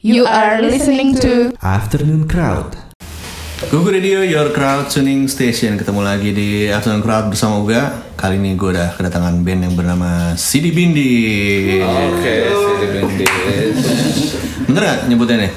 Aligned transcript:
You 0.00 0.24
are 0.24 0.64
listening 0.64 1.12
to 1.20 1.52
Afternoon 1.60 2.24
Crowd. 2.24 2.72
Google 3.68 3.92
Radio, 3.92 4.24
your 4.24 4.48
crowd 4.48 4.88
tuning 4.88 5.28
station. 5.28 5.76
Ketemu 5.76 6.00
lagi 6.00 6.32
di 6.32 6.72
Afternoon 6.72 7.04
Crowd 7.04 7.28
bersama 7.28 7.60
Uga. 7.60 8.08
Kali 8.16 8.40
ini 8.40 8.56
gue 8.56 8.72
udah 8.72 8.96
kedatangan 8.96 9.44
band 9.44 9.60
yang 9.68 9.76
bernama 9.76 10.32
Sidi 10.40 10.72
Bindi. 10.72 11.12
Oke, 11.84 12.48
Sidi 12.48 12.86
Bindis. 12.96 13.76
Bener 14.72 14.82
gak 14.88 14.98
nyebutnya 15.04 15.36
nih? 15.44 15.52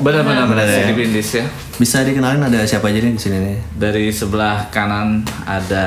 Benar-benar 0.00 0.48
Benar 0.48 0.64
ya. 0.64 0.76
Sidi 0.80 0.92
Bindis 0.96 1.28
ya. 1.36 1.44
Bisa 1.76 2.00
dikenalin 2.08 2.40
ada 2.40 2.64
siapa 2.64 2.88
aja 2.88 3.04
nih 3.04 3.12
di 3.12 3.20
sini 3.20 3.36
nih? 3.36 3.58
Dari 3.76 4.08
sebelah 4.08 4.72
kanan 4.72 5.28
ada 5.44 5.84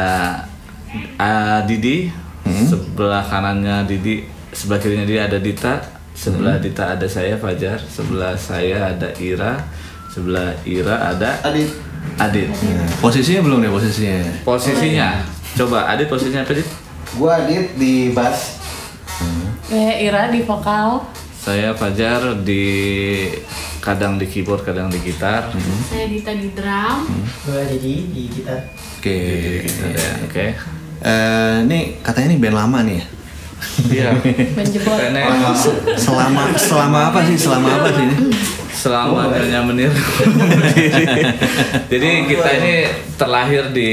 uh, 1.18 1.66
Didi, 1.66 2.14
sebelah 2.46 3.26
kanannya 3.26 3.90
Didi, 3.90 4.22
sebelah 4.54 4.78
kirinya 4.86 5.10
dia 5.10 5.26
ada 5.26 5.42
Dita, 5.42 5.97
sebelah 6.18 6.58
Dita 6.58 6.98
ada 6.98 7.06
saya 7.06 7.38
Fajar, 7.38 7.78
sebelah 7.78 8.34
saya 8.34 8.90
ada 8.98 9.14
Ira, 9.22 9.62
sebelah 10.10 10.58
Ira 10.66 11.14
ada 11.14 11.38
Adit 11.46 11.70
Adit. 12.18 12.50
Nah, 12.50 12.90
posisinya 12.98 13.46
belum 13.46 13.62
nih 13.62 13.70
posisinya. 13.70 14.18
Posisinya, 14.42 15.10
coba 15.54 15.86
Adit 15.94 16.10
posisinya 16.10 16.42
apa 16.42 16.58
Adit? 16.58 16.68
gua 17.14 17.38
Adit 17.46 17.78
di 17.78 18.10
bass 18.10 18.58
eh, 19.70 20.10
Ira 20.10 20.34
di 20.34 20.42
vokal. 20.42 21.06
Saya 21.38 21.72
Fajar 21.78 22.44
di 22.44 22.66
kadang 23.80 24.20
di 24.20 24.28
keyboard, 24.28 24.68
kadang 24.68 24.92
di 24.92 25.00
gitar. 25.00 25.48
Saya 25.88 26.12
Dita 26.12 26.34
di 26.34 26.52
drum. 26.52 27.08
gua 27.46 27.62
jadi 27.64 27.94
di 28.10 28.24
gitar 28.28 28.68
Oke. 28.98 29.20
Ada, 29.64 30.06
Oke. 30.26 30.46
Eh, 30.98 31.56
ini 31.70 32.02
katanya 32.02 32.34
nih 32.34 32.40
band 32.42 32.58
lama 32.58 32.80
nih 32.82 32.98
ya. 32.98 33.06
Iya. 33.88 34.14
Menjebot. 34.54 34.94
Karena 34.94 35.54
Selama 35.96 36.54
selama 36.54 37.00
apa 37.10 37.20
sih? 37.24 37.36
Selama 37.36 37.68
apa 37.74 37.90
sih 37.92 38.04
ini? 38.04 38.18
selama 38.78 39.34
nyonya 39.34 39.62
menir 39.66 39.90
berdiri. 39.90 41.26
Jadi 41.92 42.10
kita 42.30 42.50
ini 42.54 42.74
terlahir 43.18 43.74
di 43.74 43.92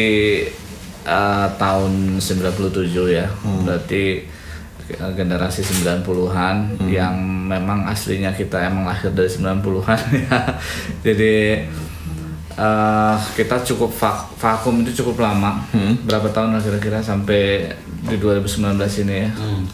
uh, 1.03 1.49
tahun 1.57 2.21
97 2.21 2.93
ya. 3.09 3.25
Berarti 3.65 4.29
uh, 5.01 5.09
generasi 5.11 5.65
90-an 5.65 6.77
yang 6.85 7.17
memang 7.49 7.89
aslinya 7.89 8.29
kita 8.31 8.61
emang 8.61 8.85
lahir 8.85 9.09
dari 9.11 9.27
90-an 9.27 10.01
ya. 10.29 10.39
Jadi 11.01 11.65
uh, 12.55 13.17
kita 13.33 13.65
cukup 13.65 13.89
vak- 13.91 14.37
vakum 14.37 14.85
itu 14.85 15.01
cukup 15.01 15.25
lama. 15.25 15.65
Berapa 16.05 16.29
tahun 16.29 16.61
kira-kira 16.61 17.01
sampai 17.01 17.73
di 18.05 18.17
2019 18.21 18.77
ini 19.07 19.17
ya. 19.25 19.31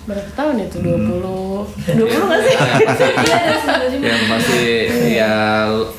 Berapa 0.06 0.30
tahun 0.38 0.54
itu? 0.62 0.76
20 0.78 1.98
20 1.98 1.98
nggak 1.98 2.40
sih? 2.46 2.56
Yang 4.10 4.22
masih 4.30 4.68
ya 5.18 5.34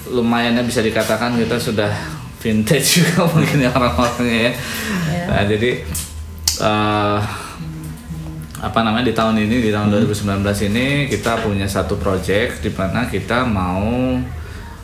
lumayan 0.08 0.56
ya 0.56 0.64
bisa 0.64 0.80
dikatakan 0.80 1.36
kita 1.36 1.60
sudah 1.60 1.92
vintage 2.40 2.88
juga 3.04 3.28
mungkin 3.30 3.68
ya 3.68 3.70
orang-orangnya 3.76 4.40
ya. 4.50 4.54
Nah, 5.28 5.44
jadi 5.46 5.72
eh, 6.64 7.20
apa 8.62 8.80
namanya 8.86 9.10
di 9.10 9.16
tahun 9.18 9.36
ini 9.42 9.56
di 9.58 9.72
tahun 9.74 9.90
2019 9.90 10.70
ini 10.70 11.10
kita 11.10 11.42
punya 11.42 11.66
satu 11.66 11.98
project 11.98 12.62
di 12.62 12.70
mana 12.70 13.10
kita 13.10 13.42
mau 13.42 14.22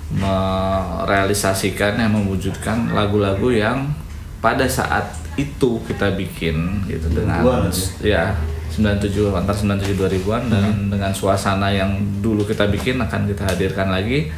merealisasikan 0.07 1.99
yang 1.99 2.15
mewujudkan 2.15 2.95
lagu-lagu 2.95 3.51
yang 3.51 3.91
pada 4.39 4.65
saat 4.65 5.26
itu 5.37 5.79
kita 5.85 6.17
bikin 6.17 6.83
gitu 6.89 7.07
dengan 7.13 7.45
ya 8.01 8.33
97 8.73 9.31
antar 9.33 9.55
97 9.55 9.95
2000-an 9.95 10.43
dan 10.49 10.65
dengan 10.91 11.11
suasana 11.13 11.69
yang 11.69 11.97
dulu 12.19 12.43
kita 12.43 12.67
bikin 12.67 12.97
akan 12.99 13.25
kita 13.29 13.45
hadirkan 13.47 13.89
lagi 13.89 14.29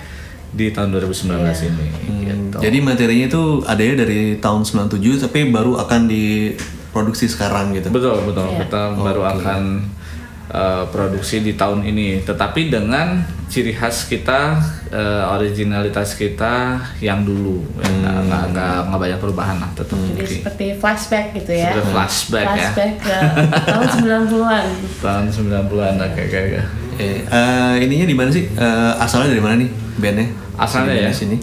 di 0.50 0.72
tahun 0.72 0.96
2019 0.96 1.30
ini 1.70 1.88
gitu. 2.26 2.58
Jadi 2.58 2.78
materinya 2.82 3.26
itu 3.30 3.44
ada 3.64 3.82
ya 3.82 3.94
dari 3.94 4.38
tahun 4.38 4.66
97 4.66 5.30
tapi 5.30 5.50
baru 5.50 5.78
akan 5.78 6.10
diproduksi 6.10 7.30
sekarang 7.30 7.74
gitu. 7.78 7.94
betul 7.94 8.18
betul 8.26 8.48
Iya. 8.50 8.66
kita 8.66 8.82
baru 8.98 9.22
akan 9.30 9.62
uh, 10.50 10.84
produksi 10.90 11.42
di 11.42 11.54
tahun 11.54 11.86
ini 11.86 12.22
tetapi 12.26 12.70
dengan 12.70 13.22
ciri 13.50 13.74
khas 13.74 14.06
kita 14.06 14.62
uh, 14.94 15.34
originalitas 15.34 16.14
kita 16.14 16.78
yang 17.02 17.26
dulu 17.26 17.66
ya, 17.82 17.90
nggak 17.90 18.18
nggak 18.30 18.44
nggak 18.54 18.76
nggak 18.90 19.00
banyak 19.02 19.20
perubahan 19.20 19.58
lah 19.58 19.70
tetap 19.74 19.98
Jadi 19.98 20.22
Oke. 20.22 20.36
seperti 20.38 20.66
flashback 20.78 21.26
gitu 21.34 21.52
ya. 21.58 21.74
Seperti 21.74 21.90
flashback 21.90 22.46
ya. 22.46 22.70
Flashback 22.70 22.94
ke 23.02 23.18
tahun 23.66 23.88
90-an. 24.30 24.66
tahun 25.02 25.26
90-an 25.34 25.94
oke 25.98 26.22
oke 26.30 26.38
oke. 26.46 26.62
Eh, 27.00 27.24
eh, 27.24 27.74
ininya 27.80 28.06
di 28.06 28.16
mana 28.18 28.30
sih? 28.30 28.44
Eh, 28.46 28.92
asalnya 29.00 29.32
dari 29.34 29.42
mana 29.42 29.56
nih 29.58 29.70
bandnya? 29.98 30.28
Asalnya 30.60 30.94
Sini, 30.94 31.02
ya? 31.02 31.12
Sini. 31.16 31.38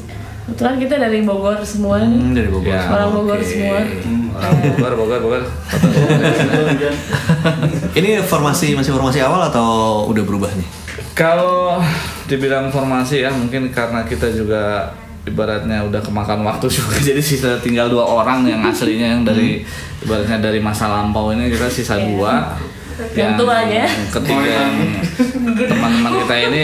Kebetulan 0.46 0.78
kita 0.78 0.94
dari 1.02 1.26
Bogor 1.26 1.58
semua 1.66 1.98
nih. 1.98 2.22
Hmm, 2.22 2.30
dari 2.30 2.46
Bogor. 2.46 2.70
Ya, 2.70 2.86
Orang 2.86 3.10
Bogor 3.18 3.40
semua. 3.42 3.82
Orang 4.30 4.54
Bogor, 4.62 4.92
Bogor, 4.94 5.18
Bogor. 5.20 5.42
Ini 7.98 8.22
formasi 8.22 8.78
masih 8.78 8.94
formasi 8.94 9.18
awal 9.18 9.50
atau 9.50 9.66
udah 10.06 10.22
berubah 10.22 10.50
nih? 10.54 10.68
Kalau 11.18 11.82
dibilang 12.30 12.70
formasi 12.70 13.26
ya 13.26 13.34
mungkin 13.34 13.74
karena 13.74 14.06
kita 14.06 14.30
juga 14.30 14.94
ibaratnya 15.26 15.82
udah 15.82 15.98
kemakan 15.98 16.46
waktu 16.46 16.70
juga 16.70 16.94
jadi 17.10 17.18
sisa 17.18 17.58
tinggal 17.58 17.90
dua 17.90 18.06
orang 18.06 18.46
yang 18.46 18.62
aslinya 18.62 19.18
yang 19.18 19.22
dari 19.26 19.66
ibaratnya 19.98 20.38
dari 20.38 20.62
masa 20.62 20.86
lampau 20.86 21.34
ini 21.34 21.50
kita 21.50 21.66
sisa 21.66 21.98
dua 21.98 22.54
Yang 23.12 23.34
tuanya. 23.36 23.84
ketiga 24.08 24.40
yang 24.56 24.74
teman-teman 25.68 26.12
kita 26.22 26.36
ini 26.48 26.62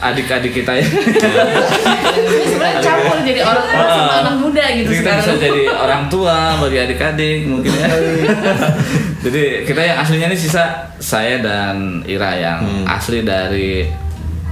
adik-adik 0.00 0.52
kita 0.52 0.72
ya 0.74 0.84
Ini 0.84 2.44
sebenarnya 2.48 2.80
campur 2.80 3.16
jadi 3.20 3.40
orang 3.44 3.64
tua 3.68 3.84
sama 3.86 4.14
anak 4.18 4.34
muda 4.40 4.64
gitu 4.72 4.88
Jadi 4.88 4.98
kita 4.98 5.10
bisa 5.10 5.22
sekarang. 5.22 5.40
jadi 5.40 5.62
orang 5.70 6.02
tua 6.08 6.36
bagi 6.58 6.78
adik-adik 6.80 7.38
mungkin 7.44 7.70
ya. 7.70 7.86
jadi 9.24 9.42
kita 9.64 9.80
yang 9.80 9.96
aslinya 10.00 10.26
ini 10.28 10.36
sisa 10.36 10.64
saya 10.96 11.38
dan 11.38 12.00
Ira 12.04 12.32
yang 12.34 12.60
asli 12.84 13.20
dari 13.20 13.86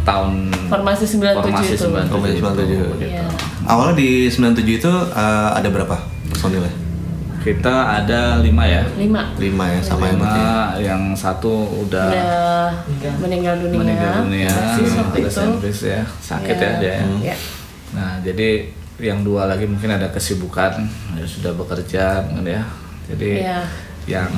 tahun 0.04 0.48
Formasi 0.68 1.04
97 1.04 1.36
formasi 1.36 1.72
itu. 1.74 1.84
97. 1.84 2.12
Formasi 2.12 2.34
97. 2.40 2.68
gitu. 2.68 2.84
Iya. 3.02 3.24
Awalnya 3.64 3.94
di 3.96 4.10
97 4.28 4.80
itu 4.80 4.92
eh, 5.12 5.48
ada 5.52 5.68
berapa 5.68 5.96
personilnya? 6.28 6.72
Kita 7.48 7.74
ada 7.96 8.44
lima 8.44 8.64
ya. 8.68 8.84
Lima. 9.00 9.32
Lima 9.40 9.64
ya 9.72 9.80
sama 9.80 10.04
yang 10.06 10.20
Lima 10.20 10.28
berarti. 10.28 10.84
yang 10.84 11.02
satu 11.16 11.54
udah 11.80 12.08
Udah 12.84 13.12
meninggal 13.24 13.54
dunia. 13.56 13.78
meninggal 13.80 14.12
dunia, 14.28 14.52
itu. 15.16 15.30
sentris 15.32 15.80
ya, 15.88 16.02
sakit 16.20 16.56
ya 16.60 16.70
dia. 16.76 16.90
ya. 16.92 17.04
Iya. 17.32 17.36
Nah, 17.96 18.12
jadi 18.20 18.68
yang 19.00 19.24
dua 19.24 19.48
lagi 19.48 19.64
mungkin 19.64 19.88
ada 19.88 20.10
kesibukan, 20.10 20.84
ya 21.16 21.24
sudah 21.24 21.56
bekerja 21.56 22.20
kan 22.28 22.44
ya. 22.44 22.62
Jadi 23.08 23.40
Iya. 23.40 23.64
yang 24.04 24.28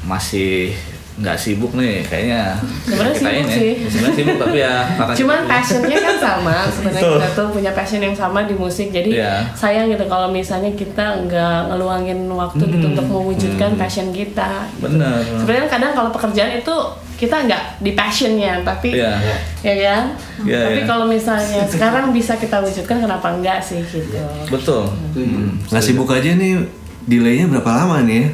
masih 0.00 0.72
nggak 1.20 1.36
sibuk 1.36 1.72
nih 1.72 2.00
kayaknya 2.02 2.56
Sebenarnya 2.82 3.12
sibuk 3.14 3.34
ini. 3.36 3.52
sih. 3.52 3.72
Sebenarnya 3.84 4.16
sibuk 4.16 4.36
tapi 4.38 4.58
ya 4.58 4.74
Cuman 5.20 5.38
passionnya 5.44 5.96
kan 6.00 6.16
sama 6.16 6.56
sebenarnya 6.74 7.12
kita 7.12 7.28
tuh 7.30 7.46
punya 7.50 7.70
passion 7.70 8.00
yang 8.00 8.16
sama 8.16 8.40
di 8.42 8.54
musik 8.54 8.88
jadi 8.88 9.10
Iya. 9.12 9.34
sayang 9.52 9.86
gitu 9.88 10.04
kalau 10.06 10.28
misalnya 10.28 10.72
kita 10.72 11.04
nggak 11.24 11.58
ngeluangin 11.68 12.24
waktu 12.26 12.62
gitu 12.66 12.86
untuk 12.88 13.06
mewujudkan 13.06 13.76
passion 13.76 14.08
kita. 14.10 14.64
gitu. 14.72 14.82
bener. 14.82 15.20
Sebenarnya 15.36 15.68
kadang 15.68 15.92
kalau 15.92 16.10
pekerjaan 16.10 16.56
itu 16.56 16.76
kita 17.14 17.36
nggak 17.44 17.62
di 17.78 17.92
passionnya 17.92 18.64
tapi 18.64 18.96
Iya. 18.96 19.12
ya 19.60 19.74
kan. 19.76 20.04
Iya, 20.40 20.58
tapi 20.64 20.80
iya. 20.80 20.88
kalau 20.88 21.04
misalnya 21.04 21.68
sekarang 21.68 22.10
bisa 22.10 22.32
kita 22.34 22.58
wujudkan 22.58 22.96
kenapa 22.98 23.28
enggak 23.30 23.60
sih 23.60 23.84
gitu. 23.84 24.16
Betul. 24.48 24.88
Hmm. 25.12 25.60
Nggak 25.68 25.84
sibuk 25.84 26.08
aja 26.08 26.32
nih 26.32 26.64
delaynya 27.02 27.44
berapa 27.46 27.68
lama 27.74 28.00
nih 28.02 28.24
ya? 28.24 28.28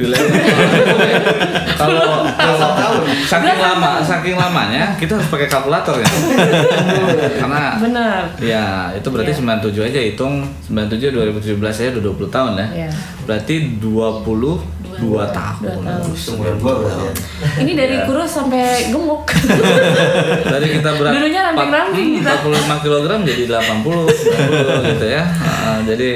Delay. 0.00 0.20
kalau 1.76 2.26
saking 3.22 3.58
lama 3.58 4.00
saking 4.00 4.34
lamanya 4.34 4.92
kita 4.94 5.16
harus 5.16 5.28
pakai 5.28 5.46
kalkulator 5.46 5.96
ya 5.96 6.08
karena 7.40 7.62
Benar. 7.78 8.22
ya 8.36 8.64
itu 8.92 9.08
berarti 9.08 9.32
Iya. 9.32 9.60
97 9.62 9.86
aja 9.86 10.00
hitung 10.02 10.34
97 10.66 11.14
2017 11.40 11.56
saya 11.70 11.88
udah 11.94 12.02
20 12.10 12.28
tahun 12.28 12.52
ya 12.54 12.66
Iya. 12.76 12.90
berarti 13.24 13.54
22 13.78 14.60
tahun, 14.60 14.60
Dua 15.00 15.24
tahun. 15.26 15.80
ya 15.80 17.12
Ini 17.56 17.72
dari 17.74 17.94
Iya. 17.96 18.04
kurus 18.04 18.30
sampai 18.30 18.90
gemuk. 18.90 19.24
dari 20.52 20.66
kita 20.74 20.90
berat 20.92 21.12
Dulunya 21.14 21.40
ramping-ramping 21.46 22.08
empat- 22.18 22.42
kita. 22.42 22.76
45 22.76 22.84
kg 22.84 23.04
jadi 23.22 23.42
80 23.46 24.04
90 24.04 24.90
gitu 24.90 25.06
ya 25.08 25.22
Ah, 25.40 25.78
jadi 25.80 26.10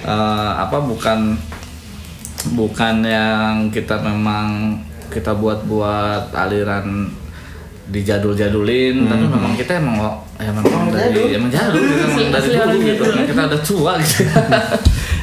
eh, 0.00 0.50
apa 0.56 0.76
bukan 0.78 1.34
bukan 2.50 3.02
yang 3.02 3.68
kita 3.68 4.00
memang 4.00 4.78
kita 5.08 5.32
buat-buat 5.32 6.32
aliran 6.32 7.10
dijadul-jadulin 7.90 9.02
tapi 9.04 9.24
memang 9.26 9.52
kita 9.52 9.76
emang 9.76 9.98
ya 10.38 10.48
memang 10.48 10.88
dari 10.88 11.34
emang 11.34 11.50
jadul 11.50 11.82
kita 11.82 12.04
emang 12.06 12.18
Asli- 12.30 12.30
dari 12.30 12.48
dulu 12.70 12.78
gitu. 12.80 13.04
jadul. 13.04 13.26
kita 13.26 13.40
udah 13.44 13.60
tua 13.60 13.92
gitu. 13.98 14.22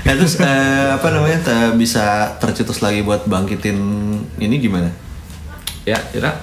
Ya 0.04 0.14
terus 0.20 0.36
eh, 0.38 0.48
apa 0.92 1.08
namanya 1.10 1.40
te- 1.42 1.74
bisa 1.74 2.06
tercetus 2.38 2.80
lagi 2.80 3.02
buat 3.02 3.24
bangkitin 3.24 3.78
ini 4.38 4.56
gimana? 4.58 4.92
ya 5.84 5.96
kira 6.06 6.36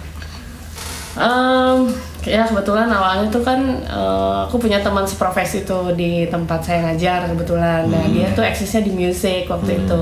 Em, 1.14 1.92
ya 2.24 2.42
kebetulan 2.42 2.88
awalnya 2.88 3.28
tuh 3.28 3.40
kan 3.40 3.60
eh, 3.80 4.36
aku 4.44 4.56
punya 4.58 4.80
teman 4.80 5.04
seprofesi 5.04 5.62
tuh 5.62 5.92
di 5.92 6.24
tempat 6.26 6.60
saya 6.60 6.88
ngajar 6.88 7.28
kebetulan. 7.28 7.84
Nah 7.86 8.04
dia 8.08 8.32
tuh 8.32 8.42
eksisnya 8.42 8.80
di 8.80 8.92
musik 8.92 9.44
waktu 9.46 9.78
itu. 9.78 10.00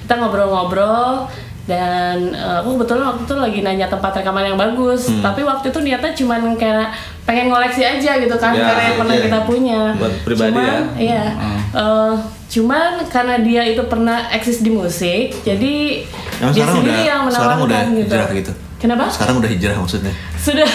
Kita 0.00 0.14
ngobrol-ngobrol 0.16 1.26
dan 1.62 2.18
eh, 2.30 2.56
aku 2.58 2.76
kebetulan 2.76 3.04
waktu 3.08 3.22
itu 3.22 3.34
lagi 3.36 3.58
nanya 3.60 3.86
tempat 3.86 4.12
rekaman 4.14 4.44
yang 4.44 4.58
bagus. 4.58 5.08
Tapi 5.18 5.40
waktu 5.42 5.68
itu 5.68 5.78
niatnya 5.80 6.12
cuman 6.12 6.54
kayak 6.54 6.92
pengen 7.22 7.48
ngoleksi 7.48 7.82
aja 7.82 8.18
gitu 8.18 8.34
kan 8.34 8.50
Ya, 8.52 8.66
karena 8.66 8.82
yang 8.84 8.96
pernah 8.98 9.14
iya. 9.14 9.24
kita 9.24 9.38
punya. 9.42 9.80
Buat 9.94 10.14
pribadi 10.22 10.50
Cuman, 10.52 10.66
ya? 10.66 10.78
Iya. 10.98 11.24
Eh, 11.72 12.14
cuman 12.52 12.90
karena 13.08 13.40
dia 13.40 13.62
itu 13.64 13.80
pernah 13.86 14.28
eksis 14.28 14.60
di 14.60 14.68
musik, 14.68 15.32
jadi 15.40 16.04
Emang 16.36 16.52
dia 16.52 16.66
sendiri 16.68 16.92
udah- 16.92 17.08
yang 17.08 17.22
sekarang 17.24 17.58
menawarkan 17.64 17.86
udah 17.96 18.22
gitu. 18.28 18.36
gitu? 18.36 18.52
Kenapa? 18.82 19.06
Sekarang 19.06 19.38
udah 19.38 19.46
hijrah 19.46 19.78
maksudnya. 19.78 20.10
Sudah. 20.34 20.66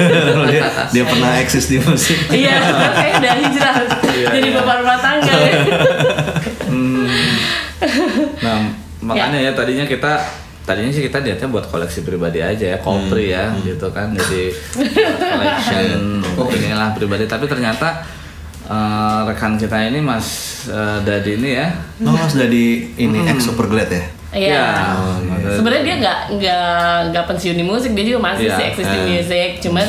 dia, 0.54 0.62
dia 0.94 1.02
pernah 1.02 1.34
eksis 1.42 1.66
di 1.66 1.82
musik. 1.82 2.14
Iya, 2.30 2.62
sekarang 2.62 2.94
kayak 2.94 3.14
udah 3.18 3.34
hijrah. 3.42 3.74
Iya, 4.06 4.26
jadi 4.38 4.48
iya. 4.54 4.58
bapak 4.62 4.74
rumah 4.86 4.98
tangga 5.02 5.34
ya. 5.50 5.54
Nah, 8.38 8.58
makanya 9.02 9.38
ya 9.42 9.50
tadinya 9.50 9.82
kita 9.82 10.22
tadinya 10.62 10.94
sih 10.94 11.02
kita 11.10 11.18
niatnya 11.26 11.50
buat 11.50 11.66
koleksi 11.66 12.06
pribadi 12.06 12.38
aja 12.38 12.74
ya, 12.74 12.78
kopri 12.78 13.34
ya, 13.34 13.50
gitu 13.66 13.90
kan. 13.90 14.14
Jadi 14.14 14.54
collection 15.34 16.22
inilah 16.54 16.94
pribadi. 16.94 17.26
Tapi 17.26 17.50
ternyata 17.50 18.06
eh, 18.62 19.20
rekan 19.26 19.58
kita 19.58 19.90
ini 19.90 19.98
Mas 19.98 20.26
eh, 20.70 21.02
Dadi 21.02 21.34
ini 21.34 21.50
ya, 21.50 21.66
Oh, 22.06 22.14
Mas 22.14 22.30
dari 22.30 22.94
ini 22.94 23.26
ex 23.26 23.50
Superglad 23.50 23.90
ya? 23.90 24.06
Iya. 24.36 24.52
Ya, 24.52 24.64
Mas 25.22 25.40
Dadi. 25.40 25.56
Sebenarnya 25.56 25.82
dia 25.82 25.96
nggak 25.98 26.18
nggak 26.30 26.68
nggak 27.10 27.24
pensiun 27.26 27.56
di 27.56 27.64
musik, 27.64 27.90
dia 27.92 28.04
juga 28.06 28.20
masih 28.26 28.46
Iya. 28.46 28.54
sih 28.54 28.64
eksis 28.68 28.86
di 28.86 28.98
Eh. 28.98 29.06
musik. 29.10 29.50
Cuman 29.60 29.86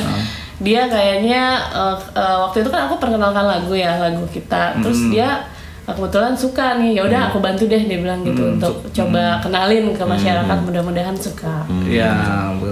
dia 0.57 0.81
kayaknya 0.87 1.43
eh, 1.69 1.95
eh, 2.13 2.37
waktu 2.39 2.57
itu 2.59 2.69
kan 2.69 2.81
aku 2.85 2.95
perkenalkan 2.97 3.45
lagu 3.45 3.73
ya 3.73 3.99
lagu 3.99 4.23
kita, 4.27 4.79
terus 4.79 5.05
dia 5.07 5.43
eh, 5.83 5.93
kebetulan 5.93 6.33
suka 6.33 6.75
nih, 6.75 6.95
ya 6.95 7.01
udah 7.03 7.21
aku 7.27 7.37
bantu 7.37 7.63
deh 7.65 7.79
dia 7.79 7.97
bilang 7.97 8.19
gitu 8.21 8.55
untuk 8.55 8.81
coba 8.87 9.37
kenalin 9.39 9.91
ke 9.91 10.03
masyarakat, 10.03 10.57
mudah-mudahan 10.61 11.13
suka. 11.13 11.63
Ya, 11.85 12.11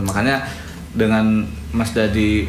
makanya 0.01 0.41
dengan 0.91 1.43
Mas 1.69 1.91
Dadi 1.91 2.47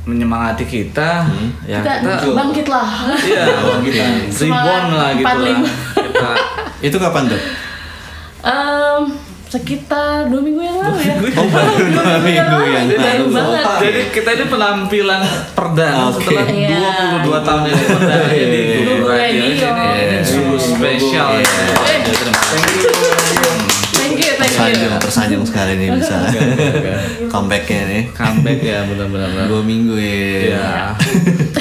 menyemangati 0.00 0.64
kita, 0.64 1.28
ya 1.62 1.78
Kita 1.78 1.92
kita, 2.00 2.32
bangkit 2.40 2.66
lah. 2.66 2.88
iya, 3.20 3.44
kita 3.78 4.04
reborn 4.40 4.86
lah 4.90 5.10
gitu 5.12 5.26
lah. 5.28 5.58
45. 5.60 6.00
Kita 6.00 6.30
Itu 6.80 6.96
kapan 6.96 7.22
tuh? 7.28 7.40
Em, 8.40 9.02
sekitar 9.46 10.30
dua 10.30 10.40
minggu 10.40 10.62
yang 10.62 10.78
lalu 10.78 10.98
ya. 11.02 11.14
Oh, 11.34 11.46
baru 11.46 11.74
dua 11.92 12.16
minggu 12.18 12.60
yang 12.66 12.86
Baru 12.86 13.26
lalu. 13.26 13.34
banget. 13.34 13.64
Jadi 13.82 14.00
kita 14.10 14.28
ini 14.32 14.44
penampilan 14.46 15.20
perdana 15.52 16.08
Oke. 16.08 16.22
setelah 16.22 16.46
Iya. 16.46 16.94
22 17.20 17.42
tahun 17.42 17.62
ini 17.66 17.82
perdana 17.84 18.26
Iya, 18.30 18.46
di 18.46 18.60
iya. 18.62 18.96
Radio 19.02 19.44
ini. 19.44 19.88
Ini 20.00 20.18
sungguh 20.22 20.58
spesial. 20.58 21.28
Terima 21.36 22.32
kasih. 22.32 23.39
Thank 24.10 24.20
you, 24.20 24.32
thank 24.34 24.50
Tersanjung, 24.50 24.90
you. 24.90 24.98
tersanjung 24.98 25.42
sekali 25.46 25.72
nih 25.76 25.88
bisa 25.94 26.16
comebacknya 27.26 27.82
nih. 27.86 28.02
Comeback 28.10 28.58
ya 28.60 28.78
benar-benar. 28.84 29.46
Dua 29.46 29.62
minggu 29.62 29.94
ya. 29.94 30.50
Iya. 30.50 30.70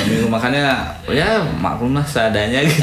Minggu 0.03 0.27
makanya 0.27 0.63
ya 1.05 1.29
maklum 1.55 1.93
lah 1.93 2.03
seadanya 2.03 2.59
gitu. 2.59 2.81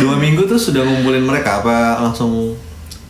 Dua 0.00 0.14
minggu 0.16 0.42
tuh 0.44 0.56
sudah 0.56 0.82
ngumpulin 0.82 1.22
mereka 1.22 1.60
apa 1.60 2.00
langsung 2.00 2.54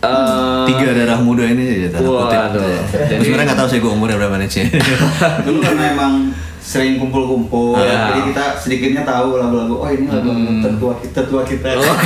Eh, 0.01 0.65
tiga 0.65 0.97
darah 0.97 1.13
muda 1.15 1.45
ini 1.45 1.61
aja 1.77 1.93
tanda 1.93 2.09
kutip 2.09 2.33
Waduh. 2.33 2.41
gitu 2.49 2.59
ya. 2.65 2.81
Jadi- 3.05 3.21
Sebenarnya 3.21 3.45
nggak 3.45 3.59
tahu 3.61 3.69
sih 3.69 3.77
gue 3.77 3.91
umurnya 3.91 4.17
berapa 4.17 4.35
nih 4.35 4.49
Ci. 4.49 4.61
Dulu 5.45 5.57
karena 5.61 5.83
emang 5.93 6.13
sering 6.61 6.95
kumpul-kumpul, 6.95 7.73
Iya. 7.73 8.13
jadi 8.13 8.21
kita 8.29 8.43
sedikitnya 8.55 9.01
tahu 9.01 9.35
lagu-lagu. 9.35 9.81
Oh 9.81 9.89
ini 9.89 10.05
lagu-lagu 10.05 10.61
tertua 10.61 10.93
kita, 10.95 11.13
tertua 11.17 11.41
kita. 11.41 11.67
Oh, 11.73 11.97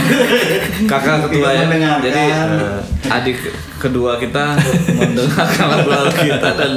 kakak 0.91 1.27
ketua 1.27 1.49
ya. 1.51 1.67
Jadi 1.99 2.21
eh, 2.31 3.11
adik 3.11 3.37
kedua 3.77 4.15
kita 4.15 4.55
mendengarkan 4.97 5.65
lagu-lagu 5.69 6.07
kita 6.09 6.49
dan 6.55 6.71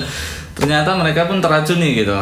ternyata 0.52 0.90
mereka 0.92 1.24
pun 1.24 1.38
teracuni 1.38 1.94
gitu. 1.96 2.18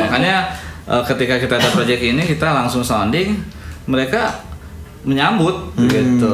Makanya 0.00 0.48
eh, 0.88 1.02
ketika 1.04 1.36
kita 1.36 1.54
ada 1.56 1.68
project 1.68 2.00
ini 2.00 2.24
kita 2.24 2.48
langsung 2.48 2.80
sounding, 2.80 3.36
mereka 3.84 4.40
menyambut 5.04 5.76
gitu. 5.84 6.32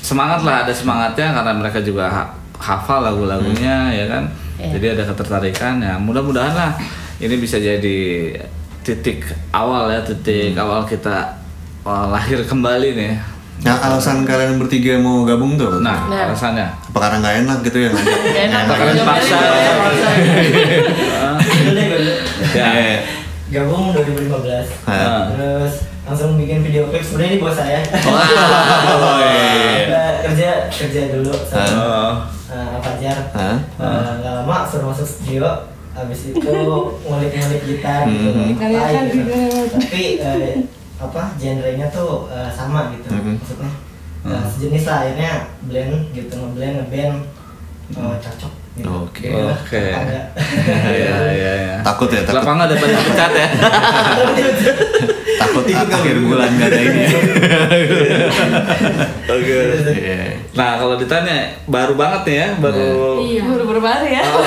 Semangat 0.00 0.40
lah 0.40 0.64
ada 0.64 0.72
semangatnya 0.72 1.34
karena 1.34 1.52
mereka 1.52 1.82
juga 1.82 2.06
ha- 2.06 2.30
hafal 2.56 3.02
lagu-lagunya 3.02 3.90
ya 3.90 4.06
kan. 4.06 4.24
Iya. 4.54 4.78
Jadi 4.78 4.86
ada 4.94 5.02
ketertarikan 5.04 5.82
ya. 5.82 5.98
Mudah-mudahan 5.98 6.54
lah 6.54 6.72
ini 7.20 7.34
bisa 7.36 7.56
jadi 7.56 7.98
titik 8.80 9.22
awal 9.50 9.86
ya, 9.86 10.00
titik 10.00 10.56
awal 10.56 10.82
kita 10.82 11.36
uh, 11.82 12.08
lahir 12.08 12.40
kembali 12.42 12.96
nih. 12.96 13.12
Nah 13.60 13.76
alasan 13.78 14.24
kalian 14.24 14.56
bertiga 14.56 14.96
mau 14.96 15.20
gabung 15.22 15.54
tuh? 15.54 15.78
Nah, 15.78 16.08
Nah. 16.08 16.26
alasannya. 16.26 16.64
apa 16.64 16.96
karena 16.98 17.16
nggak 17.20 17.36
enak 17.44 17.58
gitu 17.62 17.78
ya? 17.78 17.90
Gak 17.92 18.44
enak 18.48 18.60
Takaran 18.64 18.94
jombelin 18.94 19.04
paksa. 19.06 19.36
gue 19.36 19.60
ya. 19.60 19.72
Ya. 22.50 22.68
Eh, 22.72 22.96
gabung 23.52 23.92
2015 23.92 24.88
ah. 24.88 25.28
terus 25.28 25.72
langsung 26.02 26.34
bikin 26.34 26.62
video 26.62 26.88
klip 26.88 27.04
sebenarnya 27.04 27.30
ini 27.30 27.38
buat 27.38 27.52
saya 27.52 27.78
Oh, 27.84 29.18
iya. 29.20 29.86
Udah 29.86 30.08
kerja 30.24 30.50
kerja 30.66 31.00
dulu 31.12 31.32
sama 31.44 31.68
Oh. 31.68 32.12
uh, 32.48 32.78
Fajar 32.80 33.18
Hah? 33.30 33.56
Uh, 33.76 34.10
nggak 34.18 34.32
lama 34.40 34.56
suruh 34.64 34.88
masuk 34.88 35.04
studio 35.04 35.46
habis 35.90 36.30
itu 36.30 36.54
ngulik-ngulik 37.02 37.62
gitar 37.66 38.06
gitu 38.06 38.30
Mhm. 38.30 38.56
apa 38.56 39.00
gitu 39.10 39.34
tapi 39.68 40.02
eh, 40.16 40.56
apa 40.96 41.22
genrenya 41.36 41.86
tuh 41.90 42.24
eh, 42.28 42.48
sama 42.48 42.88
gitu 42.92 43.08
Mhm. 43.10 43.32
maksudnya 43.36 43.70
eh, 44.22 44.44
sejenis 44.46 44.84
lah 44.84 44.96
akhirnya 45.02 45.32
blend 45.62 45.94
gitu 46.12 46.34
ngeblend 46.36 46.74
ngeband 46.80 47.14
eh, 47.90 48.16
cocok 48.18 48.52
gitu 48.78 48.86
Oke. 48.86 49.28
Gimana? 49.28 49.50
Oke. 49.52 49.82
Ada. 49.82 50.20
Iya, 50.94 51.14
iya, 51.34 51.52
iya. 51.58 51.74
Takut 51.82 52.06
ya, 52.08 52.22
takut. 52.22 52.38
Lapangan 52.38 52.64
ada 52.64 52.74
banyak 52.78 53.00
pecat 53.02 53.32
ya. 53.34 53.48
Takut 55.42 55.64
akhir 55.66 56.16
bulan 56.22 56.48
gak 56.54 56.70
ada 56.70 56.78
ini. 56.78 57.02
Oke. 59.34 59.58
Iya. 59.90 60.22
Nah, 60.54 60.70
kalau 60.78 60.94
ditanya 60.96 61.50
baru 61.66 61.98
banget 61.98 62.20
nih 62.24 62.36
ya, 62.38 62.48
baru 62.62 62.86
Iya. 63.20 63.42
Baru 63.42 63.80
baru 63.82 64.06
ya. 64.06 64.22
Oh. 64.22 64.38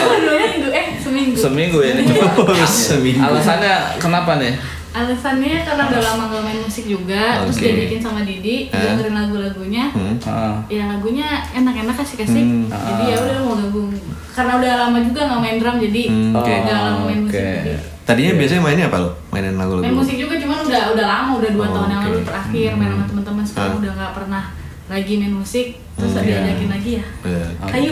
Seminggu. 1.36 1.78
seminggu 1.78 1.78
ya 1.80 1.90
ini 1.92 2.02
coba. 2.12 2.28
Baru 2.46 2.66
seminggu. 2.66 3.22
Alasannya 3.22 3.74
kenapa 3.98 4.32
nih? 4.38 4.54
Alasannya 4.94 5.66
karena 5.66 5.84
udah 5.90 6.02
lama 6.04 6.24
gak 6.30 6.44
main 6.44 6.60
musik 6.60 6.86
juga, 6.86 7.42
terus 7.42 7.58
Oke. 7.58 7.66
diajakin 7.66 7.98
sama 8.00 8.22
Didi, 8.22 8.68
Eh. 8.68 8.78
dengerin 8.78 9.16
lagu-lagunya. 9.16 9.90
Hmm. 9.90 10.16
Ah. 10.22 10.62
Ya 10.68 10.86
lagunya 10.88 11.26
enak-enak 11.50 11.96
kasih-kasih. 11.96 12.44
Hmm. 12.44 12.70
Jadi 12.70 13.04
ya 13.08 13.18
udah 13.18 13.38
mau 13.42 13.56
gabung. 13.56 13.90
Karena 14.30 14.54
udah 14.56 14.72
lama 14.80 14.98
juga 15.02 15.22
nggak 15.24 15.42
main 15.42 15.58
drum, 15.58 15.76
jadi 15.80 16.04
Hmm, 16.08 16.32
udah 16.32 16.46
oke. 16.46 16.72
lama 16.72 17.02
main 17.04 17.20
musik. 17.22 17.34
Oke. 17.36 17.50
Jadi 17.60 17.74
Tadinya 18.04 18.34
biasanya 18.36 18.62
mainnya 18.62 18.86
apa 18.88 18.98
lo? 19.00 19.10
Mainin 19.30 19.56
lagu-lagu? 19.56 19.82
main 19.82 19.96
musik 19.96 20.16
juga 20.16 20.36
cuman 20.36 20.60
udah 20.62 20.82
udah 20.92 21.06
lama 21.08 21.32
udah 21.40 21.50
dua 21.50 21.64
Oh, 21.64 21.72
tahun 21.74 21.88
yang 21.90 22.02
oke. 22.04 22.10
lalu 22.10 22.20
terakhir 22.22 22.70
main 22.76 22.92
sama 22.92 23.06
teman-teman 23.08 23.44
sekarang 23.44 23.72
Ah. 23.72 23.80
udah 23.80 23.92
nggak 23.96 24.12
pernah 24.14 24.44
lagi 24.86 25.16
main 25.16 25.32
musik 25.32 25.80
terus 25.94 26.10
Hmm, 26.12 26.18
ada 26.18 26.26
iya. 26.26 26.38
diajakin 26.44 26.70
lagi 26.70 26.92
ya 26.94 27.06
Eh, 27.24 27.48
Oke. 27.58 27.74
ayo 27.74 27.90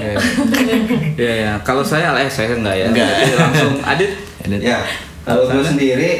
Iya, 1.18 1.34
ya. 1.40 1.52
Kalau 1.62 1.82
saya 1.82 2.12
eh 2.16 2.28
saya 2.28 2.52
enggak 2.52 2.76
ya. 2.76 2.86
Enggak. 2.88 3.10
Jadi 3.16 3.34
langsung 3.36 3.74
Adit. 3.82 4.12
Edit. 4.42 4.60
Ya, 4.62 4.78
kalau 5.22 5.46
gue 5.48 5.62
sendiri 5.62 6.12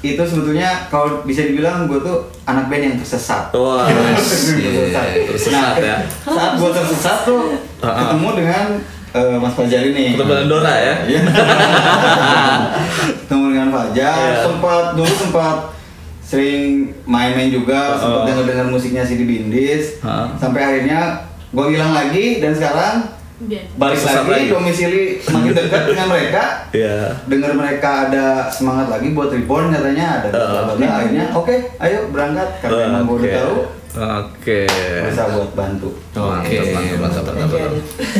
itu 0.00 0.18
sebetulnya 0.18 0.88
kalau 0.88 1.20
bisa 1.22 1.42
dibilang 1.42 1.84
gue 1.84 1.98
tuh 1.98 2.16
anak 2.44 2.66
band 2.66 2.82
yang 2.82 2.96
tersesat. 2.96 3.48
Wah. 3.52 3.84
tersesat. 3.86 5.06
tersesat 5.24 5.52
Nah, 5.54 5.72
ya. 5.78 5.96
Saat 6.20 6.50
gue 6.56 6.70
tersesat 6.70 7.16
tuh 7.22 7.54
Ah, 7.78 7.86
ah. 7.86 7.94
ketemu 8.04 8.28
dengan 8.36 8.66
eh, 9.10 9.34
Mas 9.36 9.52
Fajar 9.52 9.80
ini. 9.82 10.14
Ketemu 10.14 10.30
dengan 10.34 10.46
Dora 10.48 10.74
ya. 10.76 10.94
Iya. 11.04 11.20
ketemu 13.20 13.44
dengan 13.50 13.68
Fajar, 13.70 14.16
Iya. 14.16 14.34
sempat 14.44 14.84
dulu 14.94 15.12
sempat 15.12 15.56
sering 16.30 16.62
main-main 17.04 17.50
juga, 17.50 17.98
sempat 17.98 18.22
Oh. 18.22 18.24
denger-denger 18.24 18.66
musiknya 18.68 19.02
Sidi 19.02 19.24
Bindis, 19.24 19.98
Ah. 20.00 20.30
sampai 20.36 20.62
akhirnya 20.62 21.26
gue 21.50 21.66
hilang 21.68 21.90
lagi 21.90 22.38
dan 22.38 22.54
sekarang 22.54 22.94
Biar. 23.40 23.66
balik 23.74 23.98
Tersesat 23.98 24.22
lagi, 24.22 24.30
lagi. 24.30 24.46
domisili 24.48 25.02
semakin 25.18 25.50
dekat 25.52 25.82
dengan 25.88 26.06
mereka. 26.08 26.42
Iya. 26.70 26.96
Dengar 27.26 27.52
mereka 27.52 27.90
ada 28.06 28.26
semangat 28.46 28.86
lagi 28.88 29.10
buat 29.10 29.26
reborn 29.28 29.74
katanya 29.74 30.22
ada 30.22 30.28
bla, 30.30 30.70
bla. 30.70 30.86
akhirnya 30.94 31.26
oke 31.34 31.56
ayo 31.76 31.98
berangkat 32.08 32.48
karena 32.62 32.82
emang 32.86 33.02
gue 33.04 33.16
udah 33.18 33.32
tahu 33.34 33.54
Oke. 34.22 34.60
bisa 35.02 35.22
buat 35.34 35.50
bantu. 35.50 35.90
Oke. 36.14 36.58
Mantap, 36.62 37.02
mantap, 37.02 37.22
mantap, 37.26 37.34
you, 37.34 37.58
mantap. 37.58 38.19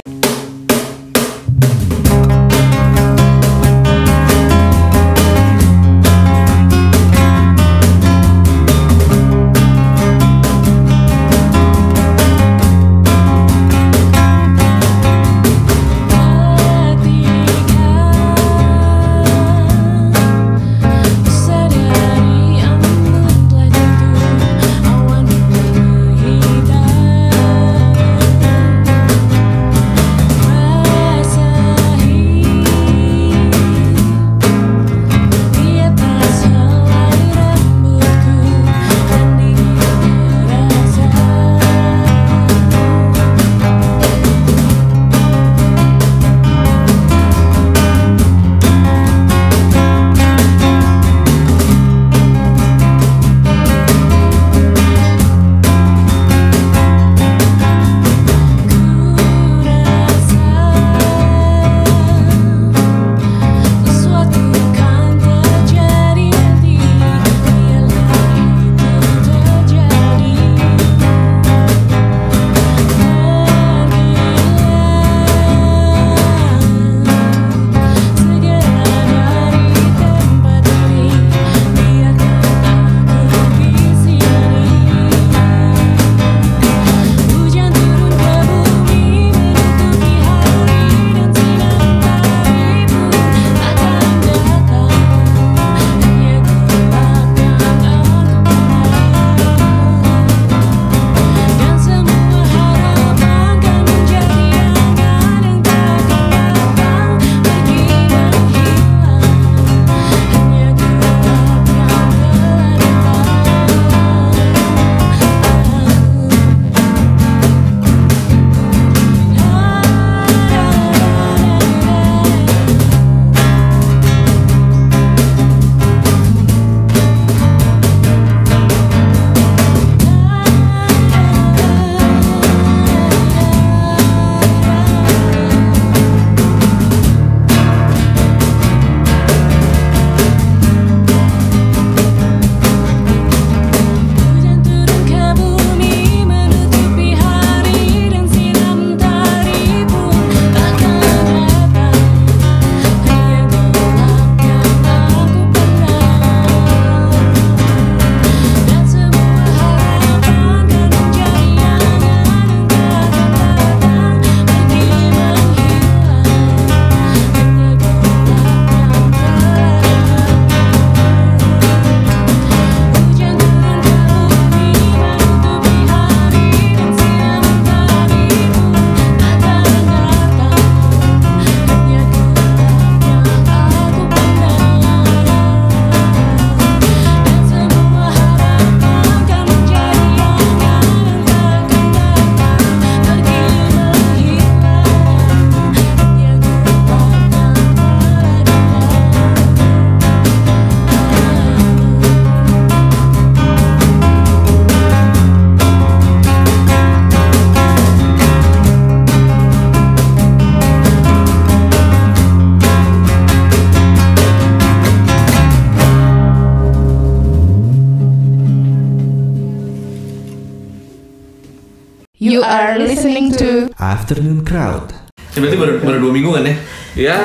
Afternoon 223.80 224.44
Crowd. 224.44 224.92
Ya, 225.30 225.38
berarti 225.40 225.56
baru, 225.56 225.72
baru 225.80 225.99
dua 226.00 226.12
minggu 226.12 226.30
kan 226.30 226.44
ya? 226.44 226.54
Ya, 226.90 227.18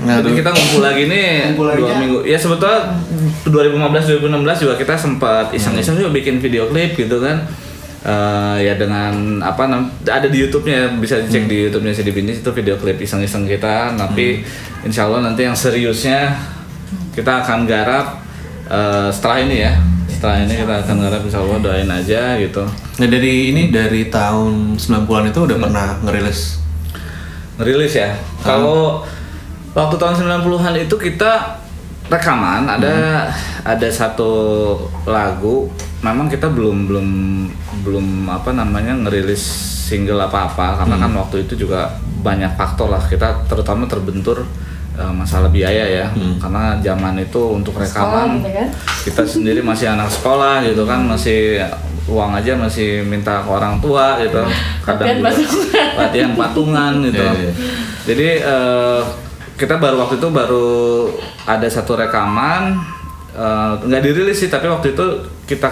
Nah, 0.00 0.18
jadi 0.18 0.32
tuh. 0.32 0.36
kita 0.40 0.48
ngumpul 0.48 0.80
lagi 0.80 1.02
nih 1.06 1.52
Ngumpul 1.52 1.66
dua 1.76 1.86
ya. 1.86 1.96
minggu. 2.00 2.18
Ya 2.24 2.34
sebetulnya 2.34 2.98
2015 3.44 4.18
2016 4.18 4.64
juga 4.64 4.74
kita 4.74 4.94
sempat 4.96 5.52
iseng-iseng 5.52 5.94
juga 5.94 6.10
bikin 6.10 6.40
video 6.40 6.66
klip 6.66 6.96
gitu 6.96 7.20
kan. 7.20 7.44
Eh, 8.00 8.56
ya 8.64 8.74
dengan 8.74 9.12
apa 9.38 9.66
nam 9.66 9.86
ada 10.02 10.24
di 10.24 10.40
YouTube-nya 10.40 10.96
bisa 10.96 11.20
dicek 11.20 11.44
di 11.44 11.68
YouTube-nya 11.68 11.92
CD 11.92 12.10
Bindis 12.10 12.40
itu 12.40 12.50
video 12.50 12.74
klip 12.74 12.96
iseng-iseng 12.96 13.44
kita. 13.44 13.92
Tapi 13.92 14.40
insya 14.82 15.04
Allah 15.04 15.20
nanti 15.22 15.44
yang 15.44 15.54
seriusnya 15.54 16.32
kita 17.12 17.44
akan 17.44 17.68
garap 17.68 18.24
eh, 18.66 19.12
setelah 19.12 19.38
ini 19.44 19.56
ya. 19.60 19.74
Setelah 20.18 20.42
ini 20.42 20.58
kita 20.58 20.74
akan 20.82 20.96
garap 20.98 21.22
insya 21.22 21.38
Allah 21.38 21.58
doain 21.62 21.86
aja 21.86 22.34
gitu. 22.42 22.66
Nah 22.98 23.06
dari 23.06 23.54
ini 23.54 23.70
dari 23.70 24.10
tahun 24.10 24.74
90-an 24.74 25.30
itu 25.30 25.46
udah 25.46 25.56
pernah 25.62 25.94
ngerilis? 26.02 26.58
Ngerilis 27.54 27.94
ya. 27.94 28.18
Kalau 28.42 29.06
waktu 29.78 29.94
tahun 29.94 30.42
90-an 30.42 30.74
itu 30.74 30.96
kita 30.98 31.62
rekaman 32.10 32.66
ada 32.66 33.30
ada 33.62 33.88
satu 33.94 34.74
lagu. 35.06 35.70
Memang 36.02 36.26
kita 36.26 36.50
belum 36.50 36.90
belum 36.90 37.08
belum 37.86 38.26
apa 38.26 38.50
namanya 38.50 38.98
ngerilis 38.98 39.38
single 39.86 40.18
apa-apa. 40.18 40.82
Karena 40.82 40.98
kan 40.98 41.14
waktu 41.14 41.46
itu 41.46 41.62
juga 41.62 41.94
banyak 42.26 42.58
faktor 42.58 42.90
lah. 42.90 43.06
Kita 43.06 43.46
terutama 43.46 43.86
terbentur 43.86 44.42
eh, 44.98 45.12
masalah 45.14 45.48
biaya 45.48 45.86
ya. 45.86 46.06
Karena 46.42 46.82
zaman 46.82 47.22
itu 47.22 47.42
untuk 47.54 47.78
rekaman 47.78 48.42
gitu 48.42 48.50
kan? 48.50 48.68
kita 49.06 49.22
sendiri 49.22 49.60
masih 49.62 49.94
anak 49.94 50.10
sekolah 50.10 50.66
gitu 50.66 50.82
kan 50.84 51.06
masih 51.06 51.62
uang 52.08 52.32
aja 52.32 52.56
masih 52.56 53.04
minta 53.04 53.44
ke 53.44 53.48
orang 53.48 53.78
tua 53.78 54.18
gitu. 54.18 54.42
Kadang 54.82 55.22
Latihan 55.22 55.44
juga 55.44 55.82
latihan 55.94 56.32
patungan 56.34 56.92
gitu. 57.04 57.22
Iya, 57.22 57.32
iya. 57.36 57.52
jadi 58.08 58.28
eh, 58.42 59.00
kita 59.58 59.76
baru 59.76 60.06
waktu 60.06 60.16
itu 60.22 60.28
baru 60.30 60.68
ada 61.44 61.68
satu 61.68 61.94
rekaman 62.00 62.80
eh, 63.36 63.72
nggak 63.84 64.02
dirilis 64.02 64.40
sih 64.40 64.48
tapi 64.48 64.66
waktu 64.66 64.96
itu 64.96 65.06
kita 65.44 65.68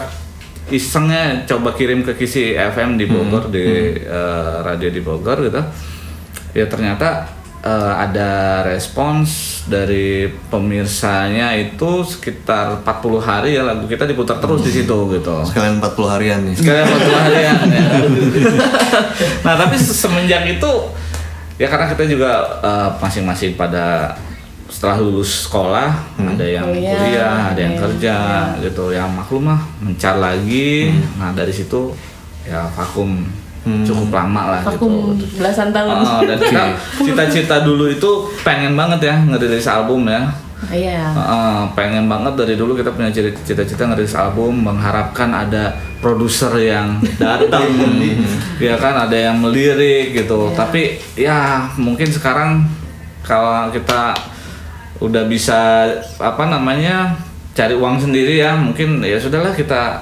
isengnya 0.67 1.47
coba 1.47 1.73
kirim 1.79 2.03
ke 2.03 2.19
Kisi 2.19 2.59
FM 2.59 2.99
di 2.99 3.07
Bogor 3.07 3.49
di 3.49 3.97
eh, 3.97 4.57
radio 4.61 4.91
di 4.93 5.01
Bogor 5.01 5.41
gitu. 5.49 5.63
Ya 6.53 6.65
ternyata 6.69 7.36
eh, 7.67 7.93
ada 7.99 8.63
respons 8.63 9.63
dari 9.67 10.31
pemirsanya 10.47 11.59
itu 11.59 12.07
sekitar 12.07 12.87
40 12.87 13.19
hari 13.19 13.59
ya 13.59 13.67
lagu 13.67 13.91
kita 13.91 14.07
diputar 14.07 14.39
terus 14.39 14.63
di 14.63 14.71
situ 14.71 14.97
gitu 15.11 15.35
sekalian 15.43 15.83
40 15.83 16.15
harian 16.15 16.39
nih. 16.47 16.55
sekalian 16.55 16.87
40 16.87 17.25
harian 17.27 17.59
ya. 17.67 17.85
nah 19.45 19.55
tapi 19.59 19.75
semenjak 19.75 20.47
itu 20.47 20.73
ya 21.59 21.67
karena 21.67 21.91
kita 21.91 22.07
juga 22.07 22.63
eh, 22.63 22.89
masing-masing 23.03 23.59
pada 23.59 24.15
setelah 24.67 24.99
lulus 24.99 25.47
sekolah 25.47 25.95
ada 26.19 26.43
yang 26.43 26.67
Kuliah, 26.67 26.99
kuliah, 26.99 27.39
ada 27.55 27.61
yang 27.63 27.75
iya. 27.79 27.83
kerja 27.87 28.17
gitu 28.67 28.85
ya 28.91 29.07
maklum 29.07 29.47
lah 29.49 29.63
mencar 29.79 30.19
lagi 30.19 30.91
nah 31.17 31.31
dari 31.31 31.55
situ 31.55 31.95
ya 32.43 32.67
vakum 32.75 33.25
cukup 33.83 34.15
lama 34.15 34.43
lah 34.49 34.61
Vakum 34.63 35.15
gitu. 35.15 35.43
belasan 35.43 35.75
tahun. 35.75 35.91
Oh, 35.93 36.21
dan 36.23 36.39
kita 36.39 36.65
cita-cita 37.07 37.57
dulu 37.61 37.87
itu 37.87 38.11
pengen 38.41 38.75
banget 38.75 39.11
ya 39.11 39.17
ngerilis 39.23 39.67
album 39.67 40.07
ya. 40.07 40.31
Iya. 40.67 41.13
Heeh, 41.13 41.57
pengen 41.75 42.07
banget 42.07 42.33
dari 42.35 42.55
dulu 42.55 42.73
kita 42.73 42.89
punya 42.89 43.11
cita- 43.11 43.35
cita-cita 43.43 43.85
ngerilis 43.85 44.15
album 44.15 44.63
mengharapkan 44.63 45.29
ada 45.29 45.75
produser 45.99 46.49
yang 46.57 46.97
datang 47.21 47.67
ya 48.57 48.75
kan 48.75 49.07
ada 49.07 49.15
yang 49.15 49.37
melirik 49.37 50.15
gitu. 50.15 50.49
Tapi 50.53 50.97
ya 51.15 51.67
mungkin 51.77 52.07
sekarang 52.07 52.65
kalau 53.21 53.69
kita 53.69 54.15
udah 54.97 55.27
bisa 55.27 55.85
apa 56.17 56.49
namanya 56.49 57.13
cari 57.53 57.75
uang 57.75 57.99
sendiri 57.99 58.39
ya 58.39 58.57
mungkin 58.57 59.03
ya 59.03 59.21
sudahlah 59.21 59.53
kita 59.53 60.01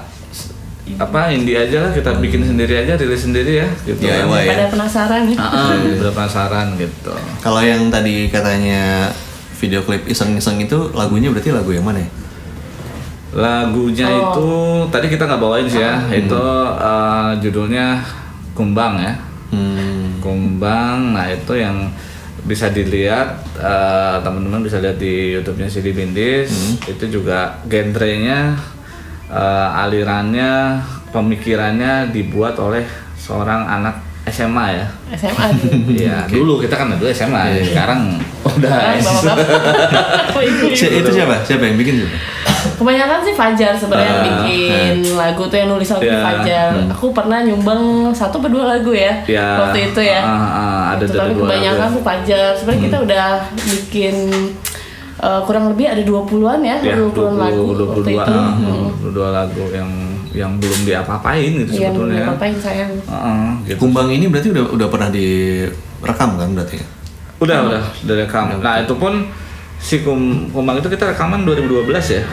apa 0.85 1.33
indie 1.33 1.57
aja 1.57 1.81
lah 1.81 1.91
kita 1.91 2.13
bikin 2.21 2.45
sendiri 2.45 2.85
aja 2.85 2.93
rilis 2.93 3.25
sendiri 3.25 3.57
ya 3.57 3.67
gitu 3.83 4.05
DIY 4.05 4.21
kan. 4.21 4.45
ya. 4.45 4.51
Pada 4.53 4.65
penasaran 4.69 5.21
ya. 5.25 5.37
Ah, 5.41 5.73
udah 5.73 6.13
penasaran 6.13 6.67
gitu 6.77 7.13
Kalau 7.41 7.57
yang 7.59 7.89
tadi 7.89 8.29
katanya 8.29 9.09
video 9.57 9.81
klip 9.81 10.05
iseng-iseng 10.05 10.61
itu 10.61 10.77
lagunya 10.93 11.33
berarti 11.33 11.49
lagu 11.49 11.73
yang 11.73 11.81
mana 11.81 12.05
ya? 12.05 12.09
Lagunya 13.35 14.07
Oh. 14.07 14.21
itu 14.31 14.49
tadi 14.89 15.07
kita 15.09 15.25
nggak 15.25 15.41
bawain 15.41 15.67
sih 15.67 15.81
ya. 15.81 15.99
Itu 16.07 16.39
eh, 16.79 17.29
judulnya 17.41 17.99
Kumbang 18.55 18.95
ya. 19.01 19.13
Hmm. 19.51 20.21
Kumbang. 20.23 21.11
Nah, 21.11 21.27
itu 21.27 21.59
yang 21.59 21.91
bisa 22.45 22.69
dilihat 22.69 23.35
eh, 23.57 24.15
teman-teman 24.21 24.61
bisa 24.61 24.79
lihat 24.79 24.95
di 24.95 25.35
YouTube-nya 25.35 25.67
CD 25.67 25.91
Bindis. 25.91 26.79
Itu 26.85 27.09
juga 27.09 27.59
genrenya 27.65 28.55
eh, 29.27 29.67
alirannya, 29.75 30.77
pemikirannya 31.09 32.09
dibuat 32.09 32.55
oleh 32.55 32.85
seorang 33.15 33.63
anak 33.63 33.95
SMA 34.25 34.65
ya. 34.73 34.85
SMA 35.13 35.45
dulu. 35.53 35.77
Iya, 35.95 36.17
dulu 36.25 36.53
kita 36.57 36.75
kan 36.75 36.89
dulu 36.91 37.05
SMA, 37.07 37.61
sekarang 37.63 38.17
udah 38.43 38.73
Sekarang 38.97 38.99
bapak-bapak. 38.99 39.37
Oh, 40.35 40.41
ibu-ibu. 40.41 40.73
Si- 40.73 40.89
itu 40.91 41.09
siapa? 41.09 41.39
Siapa 41.41 41.63
yang 41.63 41.77
bikin 41.77 42.01
siapa? 42.01 42.17
Kebanyakan 42.75 43.21
sih 43.21 43.31
Fajar 43.31 43.71
sebenarnya 43.71 44.09
Ah, 44.11 44.23
bikin 44.25 44.95
lagu 45.13 45.45
tuh 45.45 45.55
yang 45.55 45.69
nulis 45.69 45.85
lagu 45.87 46.01
Iya. 46.03 46.17
Fajar. 46.19 46.69
Aku 46.89 47.13
pernah 47.13 47.39
nyumbang 47.39 47.81
satu 48.11 48.35
atau 48.35 48.49
dua 48.49 48.65
lagu 48.67 48.91
ya, 48.91 49.13
Ya, 49.23 49.61
waktu 49.61 49.93
itu 49.93 50.01
ya. 50.01 50.19
ah, 50.19 50.33
ah, 50.33 50.81
ada 50.91 51.05
dari 51.05 51.13
tapi 51.15 51.31
dua 51.31 51.43
kebanyakan 51.45 51.77
lagu. 51.79 51.85
Hmm. 51.87 51.95
tuh 51.95 52.03
Fajar. 52.03 52.49
Sebenarnya 52.51 52.81
kita 52.83 52.97
udah 52.99 53.27
bikin 53.63 54.15
eh, 55.17 55.41
kurang 55.43 55.65
lebih 55.69 55.85
ada 55.87 56.01
20-an 56.01 56.59
ya, 56.59 56.77
ya 56.79 56.95
20-an 56.97 57.33
lagu 57.35 57.61
20, 57.71 57.81
waktu 57.81 57.99
22 58.01 58.11
itu. 58.11 58.33
ah, 58.33 58.51
Hmm. 58.51 58.87
22 59.01 59.29
lagu 59.31 59.63
yang 59.69 59.89
yang 60.35 60.51
belum 60.59 60.79
diapa-apain 60.83 61.47
gitu 61.55 61.71
Yang 61.71 61.95
sebetulnya 61.95 62.21
ngapain 62.27 62.55
sayang. 62.57 62.91
Heeh, 62.99 63.47
gitu. 63.65 63.77
Kumbang 63.79 64.07
ini 64.09 64.27
berarti 64.27 64.51
udah 64.51 64.63
udah 64.67 64.87
pernah 64.89 65.09
direkam 65.09 66.29
kan 66.35 66.49
berarti 66.51 66.75
ya? 66.75 66.87
udah 67.35 67.57
udah 67.67 67.83
udah 68.01 68.15
rekam 68.17 68.47
nah 68.59 68.79
itu 68.79 68.95
pun 68.95 69.27
si 69.75 69.99
kum, 69.99 70.19
kumbang 70.49 70.79
itu 70.79 70.87
kita 70.87 71.11
rekaman 71.11 71.43
2012 71.43 71.83
ya 72.09 72.23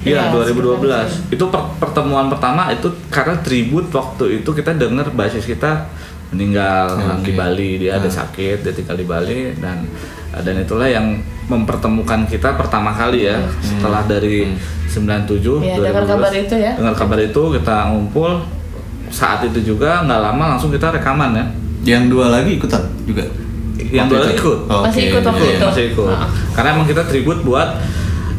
Iya, 0.00 0.28
Iya, 0.28 0.32
2012. 0.32 1.28
Itu 1.28 1.48
per- 1.48 1.76
pertemuan 1.76 2.28
pertama 2.28 2.68
itu 2.68 2.88
karena 3.08 3.36
tribut 3.38 3.88
waktu 3.90 4.40
itu 4.40 4.48
kita 4.50 4.72
dengar 4.72 5.08
basis 5.10 5.44
kita 5.44 5.88
meninggal 6.30 6.96
di 7.20 7.32
Bali, 7.32 7.76
dia 7.76 7.96
ada 7.96 8.08
sakit, 8.08 8.60
dia 8.60 8.72
tinggal 8.72 8.96
di 8.96 9.04
Bali 9.04 9.52
dan 9.56 9.84
dan 10.32 10.54
itulah 10.56 10.86
yang 10.86 11.18
mempertemukan 11.46 12.22
kita 12.24 12.54
pertama 12.54 12.90
kali 12.90 13.26
ya 13.26 13.34
setelah 13.58 14.06
dari 14.06 14.54
97 14.86 15.58
Iya, 15.60 15.74
dengar 15.80 16.02
2012. 16.02 16.10
kabar 16.12 16.32
itu 16.32 16.54
ya. 16.56 16.72
Dengar 16.74 16.94
kabar 16.94 17.18
itu 17.18 17.42
kita 17.52 17.76
ngumpul 17.88 18.30
saat 19.08 19.42
itu 19.42 19.58
juga 19.64 20.02
nggak 20.02 20.20
lama 20.20 20.44
langsung 20.54 20.70
kita 20.70 20.90
rekaman 20.90 21.30
ya. 21.32 21.44
Yang 21.88 22.02
dua 22.08 22.26
lagi 22.30 22.54
ikutan 22.54 22.82
juga. 23.02 23.26
Yang 23.80 24.06
dua 24.06 24.18
lagi 24.20 24.34
ikut. 24.36 24.58
Oh, 24.68 24.82
Masih 24.84 25.02
ikut 25.08 25.22
waktu 25.24 25.42
Iya, 25.42 25.52
itu. 25.52 25.64
masih 25.66 25.84
ikut. 25.90 26.16
Karena 26.52 26.68
emang 26.72 26.86
kita 26.86 27.02
tribut 27.04 27.38
buat 27.42 27.68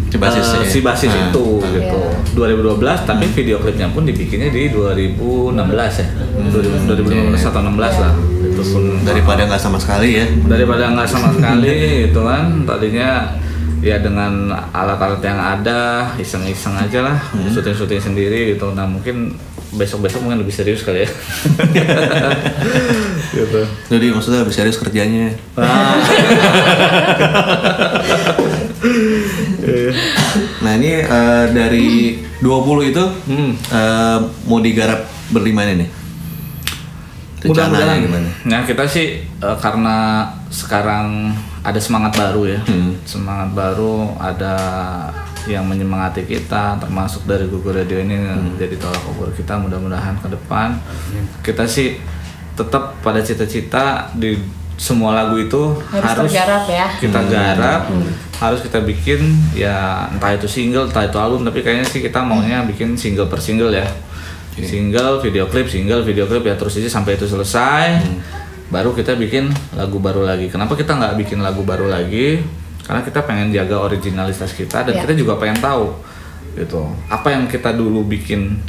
Si 0.08 0.20
basis 0.20 0.44
ya? 0.44 0.60
si 0.62 0.80
basis 0.82 1.08
Ah, 1.10 1.24
itu 1.26 1.46
ah. 1.58 1.72
gitu. 1.72 2.00
2012 2.36 2.84
tapi 3.02 3.26
video 3.28 3.56
klipnya 3.58 3.88
pun 3.88 4.04
dibikinnya 4.04 4.48
di 4.48 4.68
2016 4.68 5.56
ya. 5.98 6.08
2000 6.52 6.84
2015 6.86 7.32
atau 7.46 7.60
16 7.62 7.96
lah. 7.98 8.12
Itu 8.62 8.72
pun 8.72 8.82
Daripada 9.02 9.42
nggak 9.44 9.60
sama 9.60 9.76
sekali 9.76 10.16
ya. 10.16 10.24
daripada 10.46 10.88
nggak 10.94 11.06
sama 11.06 11.28
sekali 11.34 11.74
itu 12.08 12.20
kan 12.22 12.64
tadinya 12.64 13.10
ya 13.82 13.98
dengan 13.98 14.54
alat-alat 14.70 15.20
yang 15.20 15.42
ada 15.42 16.06
iseng-iseng 16.16 16.78
aja 16.78 17.02
lah 17.02 17.18
syuting-syuting 17.50 17.98
sendiri 17.98 18.54
gitu 18.54 18.70
nah 18.72 18.86
mungkin 18.86 19.34
besok-besok 19.74 20.22
mungkin 20.22 20.38
lebih 20.38 20.54
serius 20.54 20.84
kali 20.84 21.02
ya 21.02 21.10
gitu 23.34 23.62
Jadi 23.90 24.06
maksudnya 24.12 24.44
lebih 24.44 24.54
serius 24.54 24.76
kerjanya. 24.78 25.32
Ah. 25.56 25.98
Nah 30.62 30.72
ini 30.76 30.92
eh, 31.02 31.46
dari 31.52 31.88
20 32.40 32.88
itu 32.88 33.04
Hmm. 33.28 33.52
eh, 33.56 34.18
mau 34.46 34.60
digarap 34.60 35.08
berlima 35.30 35.64
ini 35.66 35.86
nih. 35.86 35.90
Rencananya 37.42 37.50
Mudah-mudahan 37.68 37.98
gimana? 38.00 38.30
Nah 38.46 38.62
kita 38.64 38.84
sih 38.86 39.08
eh, 39.26 39.58
karena 39.58 39.98
sekarang 40.48 41.34
ada 41.60 41.78
semangat 41.78 42.14
baru 42.14 42.46
ya, 42.48 42.60
Hmm. 42.64 42.94
semangat 43.04 43.50
baru 43.52 44.14
ada 44.16 44.56
yang 45.44 45.66
menyemangati 45.66 46.22
kita, 46.24 46.78
termasuk 46.78 47.26
dari 47.26 47.46
Google 47.46 47.76
Radio 47.76 47.98
ini 47.98 48.14
Hmm. 48.14 48.54
jadi 48.56 48.78
tolak 48.78 49.02
ukur 49.08 49.30
kita. 49.32 49.58
Mudah-mudahan 49.58 50.14
ke 50.16 50.30
depan 50.30 50.78
kita 51.42 51.66
sih 51.66 51.98
tetap 52.54 53.00
pada 53.00 53.20
cita-cita 53.20 53.84
di 54.14 54.38
semua 54.76 55.14
lagu 55.16 55.38
itu 55.38 55.78
Harus 55.88 56.06
harus, 56.08 56.30
tergarap 56.30 56.66
ya. 56.68 56.88
kita 56.96 57.20
garap, 57.24 57.82
harus 58.36 58.60
kita 58.60 58.82
bikin 58.82 59.22
ya 59.52 60.06
entah 60.08 60.32
itu 60.32 60.46
single, 60.46 60.86
entah 60.86 61.06
itu 61.06 61.16
album, 61.16 61.42
tapi 61.42 61.62
kayaknya 61.62 61.86
sih 61.86 62.02
kita 62.02 62.18
maunya 62.20 62.62
bikin 62.64 62.94
single 62.94 63.26
per 63.26 63.38
single 63.38 63.70
ya 63.70 63.86
single 64.58 65.20
video 65.20 65.48
klip 65.48 65.68
single 65.68 66.04
video 66.04 66.28
klip 66.28 66.44
ya 66.44 66.56
terus 66.56 66.76
aja 66.76 66.92
sampai 66.92 67.16
itu 67.16 67.26
selesai. 67.26 68.04
Baru 68.68 68.92
kita 68.92 69.16
bikin 69.16 69.52
lagu 69.76 70.00
baru 70.00 70.24
lagi. 70.24 70.48
Kenapa 70.48 70.76
kita 70.76 70.96
nggak 70.96 71.20
bikin 71.20 71.40
lagu 71.40 71.64
baru 71.64 71.88
lagi? 71.88 72.40
Karena 72.82 73.04
kita 73.04 73.24
pengen 73.24 73.52
jaga 73.52 73.80
originalitas 73.80 74.52
kita 74.52 74.84
dan 74.84 74.96
Ya. 74.96 75.02
kita 75.04 75.14
juga 75.16 75.36
pengen 75.36 75.60
tahu 75.60 75.92
gitu. 76.56 76.88
Apa 77.08 77.32
yang 77.32 77.48
kita 77.48 77.72
dulu 77.72 78.04
bikin 78.04 78.60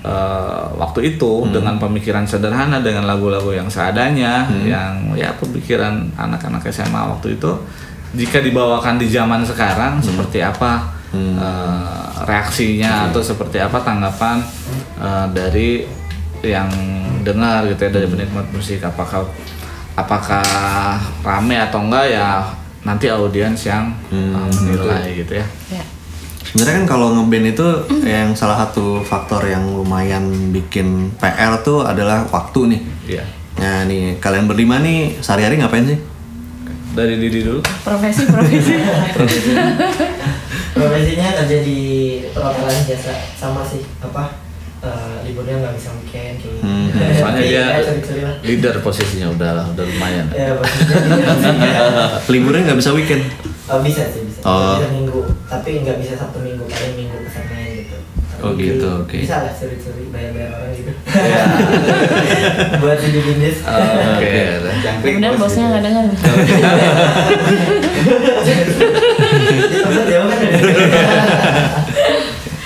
eh, 0.00 0.64
waktu 0.80 1.16
itu 1.16 1.44
dengan 1.52 1.76
pemikiran 1.76 2.24
sederhana 2.24 2.80
dengan 2.80 3.04
lagu-lagu 3.04 3.52
yang 3.52 3.68
seadanya 3.68 4.48
yang 4.64 5.12
ya 5.12 5.28
pemikiran 5.36 6.08
anak-anak 6.16 6.64
SMA 6.72 7.16
waktu 7.16 7.36
itu 7.36 7.52
jika 8.16 8.40
dibawakan 8.40 8.96
di 8.96 9.12
zaman 9.12 9.44
sekarang 9.44 10.00
seperti 10.00 10.40
apa 10.40 10.88
eh, 11.12 12.04
reaksinya 12.24 13.12
atau 13.12 13.20
seperti 13.20 13.60
apa 13.60 13.76
tanggapan 13.80 14.40
eh, 15.00 15.26
dari 15.32 15.70
yang 16.40 16.70
dengar 17.20 17.68
gitu 17.68 17.88
ya 17.88 17.90
dari 17.92 18.06
penikmat 18.08 18.48
musik 18.52 18.80
apakah 18.80 19.28
apakah 19.92 20.96
rame 21.20 21.56
atau 21.60 21.84
enggak 21.84 22.06
ya 22.16 22.40
nanti 22.84 23.12
audiens 23.12 23.60
yang 23.64 23.92
eh, 24.12 24.48
menilai 24.60 25.24
gitu 25.24 25.34
ya 25.40 25.46
Ya. 25.70 25.84
Sebenarnya 26.40 26.82
kan 26.82 26.86
kalau 26.98 27.14
ngeband 27.14 27.54
itu 27.54 27.68
yang 28.02 28.34
salah 28.34 28.58
satu 28.66 29.06
faktor 29.06 29.46
yang 29.46 29.70
lumayan 29.70 30.50
bikin 30.50 31.14
PR 31.22 31.62
tuh 31.62 31.86
adalah 31.86 32.26
waktu 32.26 32.74
nih. 32.74 32.80
Iya. 33.06 33.24
Nah 33.62 33.86
nih 33.86 34.18
kalian 34.18 34.50
berlima 34.50 34.82
nih 34.82 35.22
sehari-hari 35.22 35.62
ngapain 35.62 35.86
sih? 35.86 36.00
dari 36.94 37.14
diri 37.22 37.46
dulu 37.46 37.60
Profesi 37.86 38.26
profesi. 38.26 38.74
Profesinya 40.76 41.28
kerja 41.42 41.58
di 41.66 41.80
perhotelan 42.30 42.82
jasa 42.86 43.14
sama 43.34 43.62
sih 43.66 43.82
apa 44.00 44.39
eh, 44.80 45.16
liburnya 45.22 45.56
nggak 45.58 45.74
bisa 45.74 45.88
weekend 45.92 46.36
kayak 46.36 46.50
gitu. 46.50 46.60
Hmm, 46.60 46.88
soalnya 47.18 47.42
dia 47.42 47.52
Ya, 47.52 47.64
curi-curi 47.80 48.20
lah. 48.22 48.34
leader 48.40 48.74
posisinya 48.80 49.28
udah 49.30 49.50
lah 49.52 49.66
udah 49.68 49.84
lumayan 49.86 50.26
Ya, 50.32 50.56
Liburnya 52.32 52.62
nggak 52.66 52.78
bisa 52.78 52.90
weekend. 52.90 53.24
oh, 53.66 53.78
bisa 53.80 54.02
sih 54.06 54.22
bisa. 54.24 54.40
Oh. 54.42 54.76
Bisa 54.76 54.88
minggu, 54.90 55.20
tapi 55.46 55.70
nggak 55.80 55.96
bisa 55.98 56.12
satu 56.16 56.38
minggu 56.38 56.64
paling 56.64 56.94
minggu 56.96 57.16
ke 57.18 57.30
Senin 57.30 57.68
gitu. 57.78 57.96
Oh, 58.40 58.50
Tapi 58.50 58.64
gitu, 58.64 58.88
oke. 58.98 59.16
Bisa 59.20 59.36
lah 59.38 59.52
curi-curi 59.52 60.08
bayar-bayar 60.08 60.50
orang 60.50 60.72
gitu. 60.72 60.92
Iya. 61.06 61.44
Buat 62.80 62.98
jadi 62.98 63.20
bisnis. 63.20 63.56
oke 63.60 64.32
Jangkrik 64.80 65.12
Kemudian 65.12 65.32
bos 65.36 65.42
bosnya 65.44 65.64
nggak 65.68 65.82
dengar. 65.84 66.04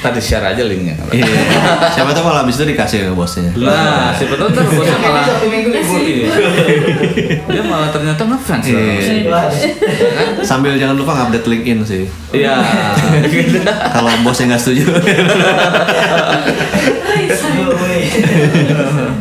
Kan. 0.05 0.13
tadi 0.13 0.21
share 0.21 0.45
aja 0.45 0.63
linknya 0.63 0.93
Iya. 1.09 1.25
Siapa 1.91 2.13
tahu 2.13 2.25
malah 2.25 2.45
habis 2.45 2.55
itu 2.55 2.69
dikasih 2.69 2.99
ke 3.03 3.15
bosnya. 3.15 3.49
Nah, 3.57 4.13
siapa 4.13 4.37
tahu 4.37 4.53
ntar 4.53 4.65
bosnya 4.67 4.99
malah 4.99 5.25
Minggu 5.43 5.69
libur. 5.71 5.99
Iya. 5.99 6.29
Dia 7.47 7.63
malah 7.65 7.89
ternyata 7.89 8.21
ngefans 8.23 8.65
lah. 8.67 8.81
Iya. 8.81 9.25
Wah, 9.27 9.45
Sambil 10.43 10.77
jangan 10.77 10.95
lupa 10.95 11.17
ngupdate 11.17 11.49
LinkedIn 11.49 11.79
sih. 11.83 12.05
Iya. 12.31 12.61
Kalau 13.91 14.13
bosnya 14.21 14.53
nggak 14.53 14.61
setuju. 14.61 14.85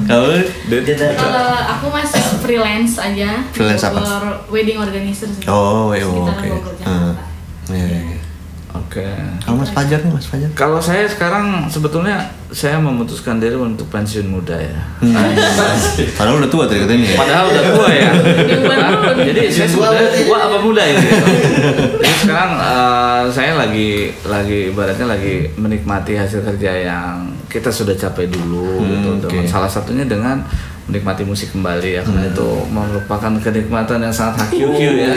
Kalau 0.04 1.48
aku 1.70 1.86
masih 1.90 2.22
freelance 2.42 3.00
aja. 3.00 3.44
Freelance 3.52 3.84
apa? 3.86 4.00
Wedding 4.50 4.78
organizer 4.78 5.30
sih. 5.30 5.44
oh, 5.48 5.92
oke. 5.92 6.00
Bogor, 6.04 6.74
Hmm. 6.84 7.16
Jakarta. 7.16 8.13
Oke. 8.74 9.06
Kalau 9.42 9.58
Mas 9.62 9.70
Fajar 9.70 10.02
nih, 10.02 10.10
Mas 10.10 10.26
Fajar. 10.26 10.50
Kalau 10.54 10.78
saya 10.78 11.06
sekarang 11.06 11.70
sebetulnya 11.70 12.26
saya 12.50 12.78
memutuskan 12.78 13.38
diri 13.38 13.54
untuk 13.54 13.86
pensiun 13.88 14.26
muda 14.26 14.54
ya. 14.54 14.82
Padahal 16.18 16.42
udah 16.42 16.50
tua 16.50 16.66
tadi 16.66 16.82
katanya 16.82 17.06
ya. 17.06 17.18
Padahal 17.18 17.46
udah 17.50 17.64
tua 17.70 17.88
ya. 17.90 18.12
Jadi 19.30 19.42
saya 19.50 19.68
sebenarnya 19.70 20.10
tua 20.26 20.38
apa 20.42 20.58
muda 20.58 20.84
ini? 20.86 21.06
Jadi 22.02 22.16
sekarang 22.22 22.52
eh, 22.58 23.22
saya 23.30 23.52
lagi 23.58 23.90
lagi 24.26 24.60
ibaratnya 24.70 25.06
lagi 25.10 25.34
menikmati 25.54 26.14
hasil 26.18 26.42
kerja 26.42 26.72
yang 26.74 27.14
kita 27.50 27.70
sudah 27.70 27.94
capai 27.94 28.26
dulu 28.26 28.82
Hmm, 28.82 28.90
gitu. 28.90 29.10
Dengan 29.30 29.46
salah 29.46 29.70
satunya 29.70 30.06
dengan 30.06 30.42
menikmati 30.84 31.24
musik 31.24 31.56
kembali 31.56 31.96
ya 31.96 32.02
karena 32.04 32.28
itu 32.28 32.50
merupakan 32.68 33.32
kenikmatan 33.40 34.04
yang 34.04 34.12
sangat 34.12 34.44
hakiki 34.44 34.84
ya. 35.00 35.16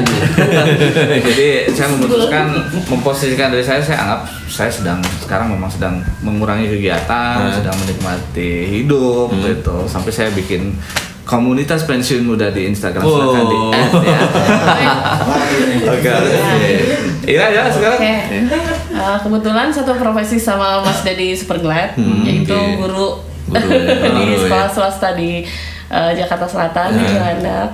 Jadi 1.27 1.49
saya 1.75 1.89
memutuskan 1.91 2.45
memposisikan 2.87 3.51
dari 3.51 3.67
saya 3.67 3.83
saya 3.83 3.99
anggap 3.99 4.21
saya 4.47 4.71
sedang 4.71 5.03
sekarang 5.19 5.51
memang 5.51 5.67
sedang 5.67 5.99
mengurangi 6.23 6.71
kegiatan, 6.71 7.51
sedang 7.51 7.75
menikmati 7.83 8.51
hidup 8.79 9.35
gitu. 9.43 9.91
Sampai 9.91 10.15
saya 10.15 10.31
bikin 10.31 10.71
komunitas 11.27 11.83
pensiun 11.83 12.23
muda 12.23 12.55
di 12.55 12.71
Instagram 12.71 13.03
silakan 13.03 13.45
di 13.45 13.57
Oh. 13.59 13.75
add 13.75 13.95
ya. 14.07 14.21
Oke. 15.99 16.13
Ira 17.27 17.47
ya 17.51 17.67
sekarang. 17.67 17.99
Oke. 17.99 18.15
Eh, 18.97 19.17
kebetulan 19.19 19.75
satu 19.75 19.99
profesi 19.99 20.39
sama 20.39 20.79
Mas 20.81 21.03
Dedi 21.03 21.35
Superglad, 21.35 21.99
yaitu 22.23 22.55
oke. 22.55 22.79
guru, 22.79 23.09
Guru, 23.47 23.69
ya. 23.73 24.11
di 24.11 24.23
Guru, 24.27 24.43
sekolah 24.43 24.67
ya. 24.67 24.73
swasta 24.73 25.09
di 25.13 25.31
eh, 25.89 26.11
Jakarta 26.15 26.47
Selatan 26.47 26.89
di 26.93 27.05
Cilandak. 27.05 27.69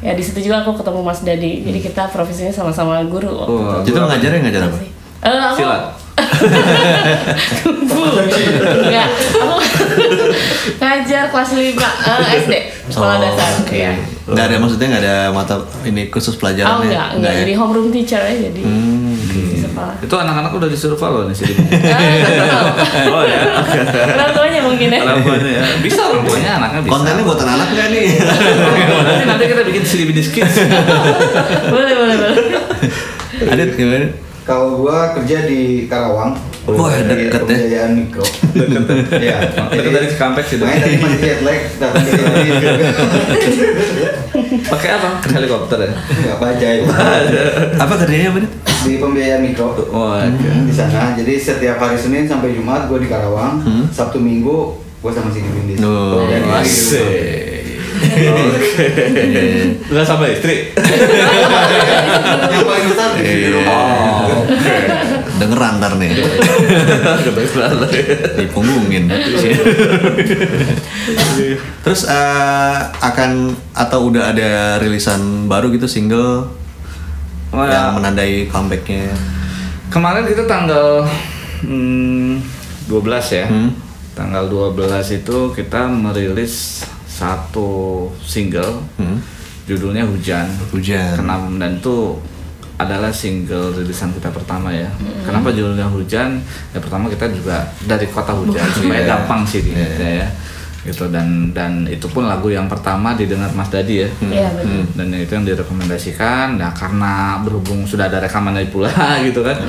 Ya 0.00 0.12
di 0.12 0.22
situ 0.22 0.40
juga 0.40 0.62
aku 0.62 0.72
ketemu 0.74 1.00
Mas 1.02 1.20
Dedi. 1.20 1.60
Jadi 1.60 1.78
kita 1.80 2.08
profesinya 2.08 2.48
sama-sama 2.50 3.02
guru. 3.04 3.36
waktu 3.36 3.52
Oh, 3.52 3.82
Itu 3.82 3.98
ngajarnya 3.98 4.40
ngajar 4.40 4.62
apa? 4.64 4.78
Eh, 5.20 5.28
aku 5.28 5.56
Silat. 5.58 5.82
Enggak, 7.80 9.08
aku 9.34 9.56
ngajar 10.78 11.22
kelas 11.28 11.50
5 11.50 11.60
eh, 11.60 12.40
SD, 12.40 12.52
sekolah 12.88 13.16
Oh, 13.16 13.22
dasar. 13.22 13.50
Oke. 13.60 13.76
Iya. 13.78 13.92
Nggak 14.26 14.44
ada 14.46 14.56
maksudnya 14.56 14.86
nggak 14.88 15.02
ada 15.02 15.16
mata 15.30 15.54
ini 15.82 16.06
khusus 16.06 16.34
Oh 16.34 16.40
pelajarannya. 16.40 16.86
enggak, 16.86 17.08
enggak, 17.16 17.32
ya? 17.32 17.40
jadi 17.42 17.52
homeroom 17.56 17.88
teacher 17.90 18.20
aja 18.20 18.38
jadi 18.46 18.62
Hmm, 18.62 19.09
sekolah. 19.80 20.04
Itu 20.04 20.14
anak-anak 20.20 20.52
udah 20.52 20.68
disuruh 20.68 20.98
follow 21.00 21.24
nih 21.28 21.36
sih. 21.36 21.48
Ah, 22.50 23.06
oh 23.06 23.22
ya. 23.24 23.40
Orang 24.16 24.32
tuanya 24.34 24.60
mungkin 24.64 24.88
ya. 24.90 25.00
Orang 25.06 25.22
tuanya 25.22 25.50
ya. 25.50 25.62
Bisa 25.80 26.00
orang 26.10 26.22
tuanya 26.26 26.50
anaknya 26.60 26.80
bisa. 26.84 26.92
Kontennya 26.92 27.22
buat 27.24 27.40
anak 27.40 27.68
nggak 27.72 27.88
nih? 27.92 28.06
nanti, 28.20 29.24
nanti 29.26 29.44
kita 29.46 29.62
bikin 29.64 29.82
Silibidis 29.86 30.28
Kids. 30.34 30.56
boleh, 31.70 31.92
boleh, 31.94 32.16
boleh. 32.18 32.44
Adit 33.48 33.70
gimana? 33.78 34.08
Kalau 34.44 34.82
gua 34.82 35.14
kerja 35.14 35.46
di 35.46 35.86
Karawang. 35.86 36.34
Wah, 36.66 36.92
deket 36.92 37.32
ya. 37.32 37.46
Pembiayaan 37.46 37.90
mikro. 37.96 38.26
Iya. 39.16 39.36
Dekat 39.70 39.92
dari 39.94 40.06
Cikampek 40.10 40.44
sih. 40.46 40.56
Makanya 40.58 40.80
tadi 40.84 40.96
masih 40.98 41.18
jet 41.22 41.40
lag 41.46 41.60
sini. 41.70 42.20
Pakai 44.50 44.90
apa? 44.92 45.08
Helikopter 45.24 45.78
ya. 45.78 45.92
Enggak 45.94 46.36
baca 46.38 46.66
ya. 46.66 46.82
Apa 47.78 47.94
kerjanya 47.96 48.28
apa 48.30 48.38
Dit? 48.42 48.52
Di 48.80 48.92
pembiayaan 48.96 49.40
mikro. 49.44 49.76
Oh, 49.92 50.16
di 50.66 50.72
sana. 50.72 51.14
Jadi 51.14 51.34
setiap 51.36 51.78
hari 51.78 51.94
Senin 51.94 52.26
sampai 52.26 52.52
Jumat 52.52 52.90
gua 52.90 52.98
di 52.98 53.06
Karawang. 53.06 53.62
Sabtu 53.88 54.18
Minggu 54.18 54.74
gua 54.98 55.10
sama 55.12 55.30
si 55.30 55.40
Bindis. 55.40 55.78
Oh, 55.80 56.26
Jadi, 56.26 56.48
Asik. 56.50 57.06
Oke. 58.00 58.88
Enggak 59.86 60.06
sama 60.10 60.24
istri. 60.26 60.72
Yang 62.50 62.64
paling 62.64 62.86
besar 62.88 63.08
di 63.12 63.20
sini 63.20 63.38
di 63.38 63.50
rumah. 63.52 64.24
Dengeran 65.40 65.80
ntar 65.80 65.96
nih. 65.96 66.12
Dipunggungin. 68.36 69.08
Terus 71.82 72.04
eh, 72.04 72.76
akan 73.00 73.30
atau 73.72 74.12
udah 74.12 74.30
ada 74.30 74.50
rilisan 74.78 75.48
baru 75.48 75.72
gitu 75.72 75.88
single 75.88 76.46
Oh, 77.50 77.66
ya. 77.66 77.90
yang 77.90 77.98
menandai 77.98 78.46
comebacknya. 78.46 79.10
Kemarin 79.90 80.22
kita 80.22 80.46
tanggal 80.46 81.02
hmm, 81.66 82.38
12 82.86 82.94
ya. 83.34 83.46
Hmm. 83.50 83.74
Tanggal 84.14 84.46
12 84.46 84.78
itu 85.18 85.38
kita 85.50 85.90
merilis 85.90 86.86
satu 87.10 88.06
single 88.22 88.86
Hmm. 88.94 89.18
judulnya 89.66 90.06
Hujan. 90.06 90.46
Hujan. 90.70 91.18
Kenapa 91.18 91.50
dan 91.58 91.82
itu 91.82 92.14
adalah 92.80 93.08
single 93.08 93.72
rilisan 93.72 94.10
kita 94.10 94.28
pertama 94.28 94.70
ya. 94.70 94.88
Kenapa 95.22 95.48
judulnya 95.48 95.84
Hujan? 95.86 96.40
Ya 96.70 96.78
pertama 96.78 97.06
kita 97.06 97.28
juga 97.28 97.60
dari 97.82 98.06
kota 98.06 98.32
hujan 98.32 98.64
supaya 98.70 99.00
Iya. 99.00 99.08
gampang 99.10 99.44
sih 99.44 99.60
Iya. 99.60 99.64
diingatnya 99.66 100.10
ya. 100.16 100.28
Gitu 100.80 101.04
dan 101.08 101.28
dan 101.52 101.84
itu 101.84 102.08
pun 102.08 102.24
lagu 102.24 102.48
yang 102.48 102.64
pertama 102.64 103.12
didengar 103.12 103.52
Mas 103.52 103.68
Dadi 103.68 104.00
ya. 104.00 104.08
Iya, 104.22 104.48
betul. 104.56 104.80
dan 104.96 105.06
itu 105.14 105.32
yang 105.34 105.44
direkomendasikan 105.44 106.56
nah 106.56 106.72
karena 106.72 107.36
berhubung 107.38 107.84
sudah 107.84 108.08
ada 108.08 108.16
rekaman 108.18 108.52
dari 108.52 108.66
pula 108.66 108.88
gitu 109.26 109.40
kan 109.40 109.60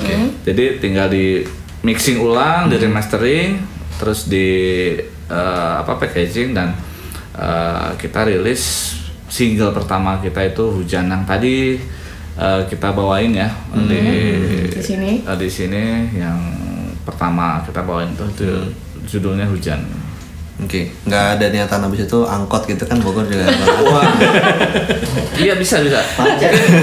jadi 0.41 0.79
tinggal 0.79 1.07
di 1.07 1.43
mixing 1.81 2.15
ulang 2.17 2.67
di 2.67 2.77
remastering 2.77 3.59
terus 3.99 4.25
di 4.25 4.47
eh, 5.27 5.73
apa 5.77 5.95
packaging 5.95 6.55
dan 6.55 6.71
eh, 7.33 7.89
kita 7.97 8.23
rilis 8.25 8.95
single 9.27 9.71
pertama 9.71 10.15
kita 10.17 10.43
itu 10.43 10.63
hujan 10.71 11.07
yang 11.07 11.23
tadi 11.23 11.75
eh, 12.41 12.61
kita 12.65 12.89
bawain 12.91 13.31
ya 13.31 13.49
di 13.85 14.01
Di 14.73 14.81
sini. 14.81 15.21
eh, 15.21 15.37
di 15.37 15.45
sini 15.47 16.09
yang 16.11 16.37
pertama 17.01 17.61
kita 17.61 17.85
bawain 17.85 18.09
itu, 18.11 18.25
itu 18.33 18.49
judulnya 19.07 19.45
hujan 19.45 19.81
Oke, 20.61 20.93
nggak 21.09 21.41
ada 21.41 21.45
niatan 21.49 21.81
habis 21.81 22.05
itu 22.05 22.21
angkot 22.21 22.69
gitu 22.69 22.85
kan 22.85 22.93
Bogor 23.01 23.25
juga. 23.25 23.49
Wah. 23.81 24.13
iya 25.33 25.57
bisa 25.57 25.81
bisa. 25.81 25.97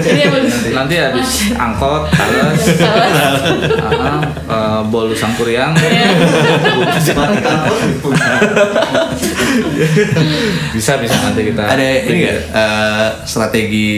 Jadi 0.02 0.26
bagus. 0.26 0.74
Nanti 0.74 0.98
habis 0.98 1.54
angkot, 1.54 2.10
tales, 2.10 2.58
ah, 2.82 4.18
eh, 4.50 4.80
bolu 4.90 5.14
sangkuriang, 5.14 5.78
bisa 10.74 10.98
bisa 10.98 11.16
nanti 11.22 11.40
kita. 11.46 11.62
ada 11.62 11.86
ini 12.02 12.16
nggak 12.26 12.38
eh, 12.50 13.08
strategi 13.24 13.90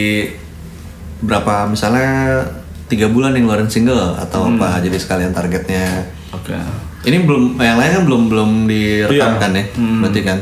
berapa 1.21 1.67
misalnya 1.67 2.41
tiga 2.87 3.07
bulan 3.07 3.33
yang 3.33 3.47
ngeluarin 3.47 3.71
single 3.71 4.17
atau 4.17 4.45
Hmm. 4.45 4.57
apa 4.57 4.81
jadi 4.81 4.97
sekalian 4.97 5.31
targetnya. 5.31 6.05
Oke. 6.31 6.57
Ini 7.01 7.25
belum 7.25 7.57
yang 7.57 7.77
lain 7.77 7.91
kan 7.93 8.05
belum 8.05 8.23
belum 8.29 8.51
direkam 8.67 9.15
Iya. 9.33 9.41
kan 9.41 9.51
ya, 9.53 9.65
Hmm. 9.73 10.01
berarti 10.03 10.21
kan. 10.21 10.39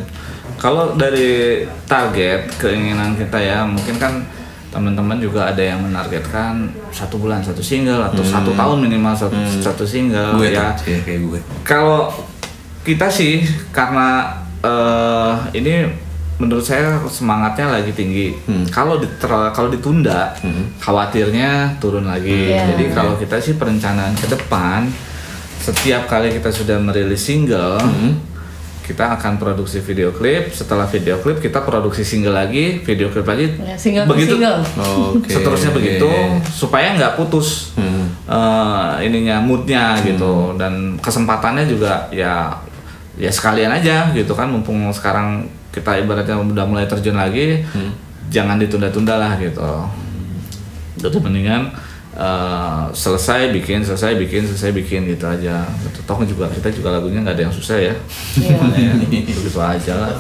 Kalau 0.58 0.84
dari 0.94 1.62
target 1.86 2.50
keinginan 2.58 3.14
kita 3.14 3.38
ya, 3.38 3.62
mungkin 3.62 3.94
kan 3.94 4.26
teman-teman 4.68 5.16
juga 5.16 5.46
ada 5.46 5.62
yang 5.62 5.80
menargetkan 5.80 6.66
satu 6.90 7.16
bulan 7.16 7.38
satu 7.40 7.62
single 7.62 8.02
atau 8.02 8.20
satu 8.20 8.50
tahun 8.52 8.82
minimal 8.82 9.14
satu, 9.14 9.38
satu 9.62 9.86
single 9.86 10.34
gue 10.36 10.50
ya. 10.50 10.74
kayak 10.76 11.20
gue. 11.24 11.40
Kalau 11.62 12.10
kita 12.82 13.06
sih 13.06 13.44
karena 13.70 14.34
eh, 14.58 15.32
ini 15.54 15.86
menurut 16.38 16.62
saya 16.62 16.82
semangatnya 17.04 17.66
lagi 17.68 17.90
tinggi. 17.90 18.30
Hmm. 18.46 18.62
Kalau 18.64 18.96
diter- 18.96 19.50
kalau 19.50 19.68
ditunda, 19.68 20.30
khawatirnya 20.78 21.76
turun 21.76 22.06
lagi. 22.06 22.54
Iya. 22.54 22.72
Jadi 22.72 22.84
kalau 22.90 23.14
kita 23.14 23.36
sih 23.36 23.54
perencanaan 23.54 24.14
ke 24.14 24.26
depan, 24.26 24.86
setiap 25.58 26.06
kali 26.06 26.30
kita 26.30 26.48
sudah 26.48 26.78
merilis 26.78 27.18
single, 27.20 27.76
kita 28.80 29.04
akan 29.12 29.36
produksi 29.36 29.82
video 29.82 30.08
klip. 30.10 30.48
Setelah 30.48 30.86
video 30.86 31.18
klip 31.18 31.38
kita 31.38 31.60
produksi 31.60 32.00
single 32.00 32.32
lagi, 32.32 32.80
video 32.80 33.10
klip 33.10 33.26
lagi. 33.26 33.52
Ya, 33.58 33.76
single 33.76 34.06
begitu 34.06 34.38
single. 34.38 34.62
Oke. 35.12 35.28
seterusnya 35.28 35.70
begitu 35.72 36.08
supaya 36.48 36.94
nggak 36.94 37.12
putus 37.14 37.74
Hmm. 37.74 38.08
eh, 38.24 39.04
ininya 39.04 39.42
moodnya 39.42 39.98
gitu 40.00 40.54
dan 40.54 40.96
kesempatannya 40.98 41.66
juga 41.66 42.08
ya 42.08 42.48
ya 43.18 43.28
sekalian 43.28 43.68
aja 43.68 44.14
gitu 44.14 44.30
kan 44.32 44.46
mumpung 44.46 44.88
sekarang 44.88 45.42
kita 45.68 46.00
ibaratnya 46.00 46.40
udah 46.40 46.64
mulai 46.64 46.88
terjun 46.88 47.16
lagi 47.16 47.64
jangan 48.28 48.60
ditunda-tunda 48.60 49.16
lah 49.16 49.32
gitu 49.40 49.88
jadi 50.98 51.16
mendingan 51.22 51.62
eh, 52.18 52.82
selesai 52.92 53.54
bikin 53.54 53.86
selesai 53.86 54.18
bikin 54.18 54.42
selesai 54.44 54.70
bikin 54.74 55.06
gitu 55.08 55.24
aja 55.24 55.64
gitu. 55.86 55.98
toh 56.04 56.18
juga 56.26 56.50
kita 56.50 56.68
juga 56.74 56.98
lagunya 56.98 57.22
nggak 57.22 57.36
ada 57.38 57.44
yang 57.48 57.54
susah 57.54 57.78
ya. 57.78 57.94
Ya, 58.40 58.92
begitu 58.98 59.60
aja 59.74 59.94
lah 59.94 60.12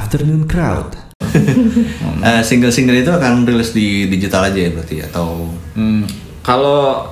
Afternoon 0.00 0.48
Crowd. 0.48 0.96
Eh, 2.20 2.44
Single-single 2.44 3.00
itu 3.00 3.08
akan 3.08 3.48
rilis 3.48 3.72
di 3.72 4.04
digital 4.04 4.52
aja 4.52 4.60
ya 4.60 4.70
berarti 4.76 4.96
atau? 5.00 5.48
Hmm, 5.72 6.04
kalau 6.44 7.08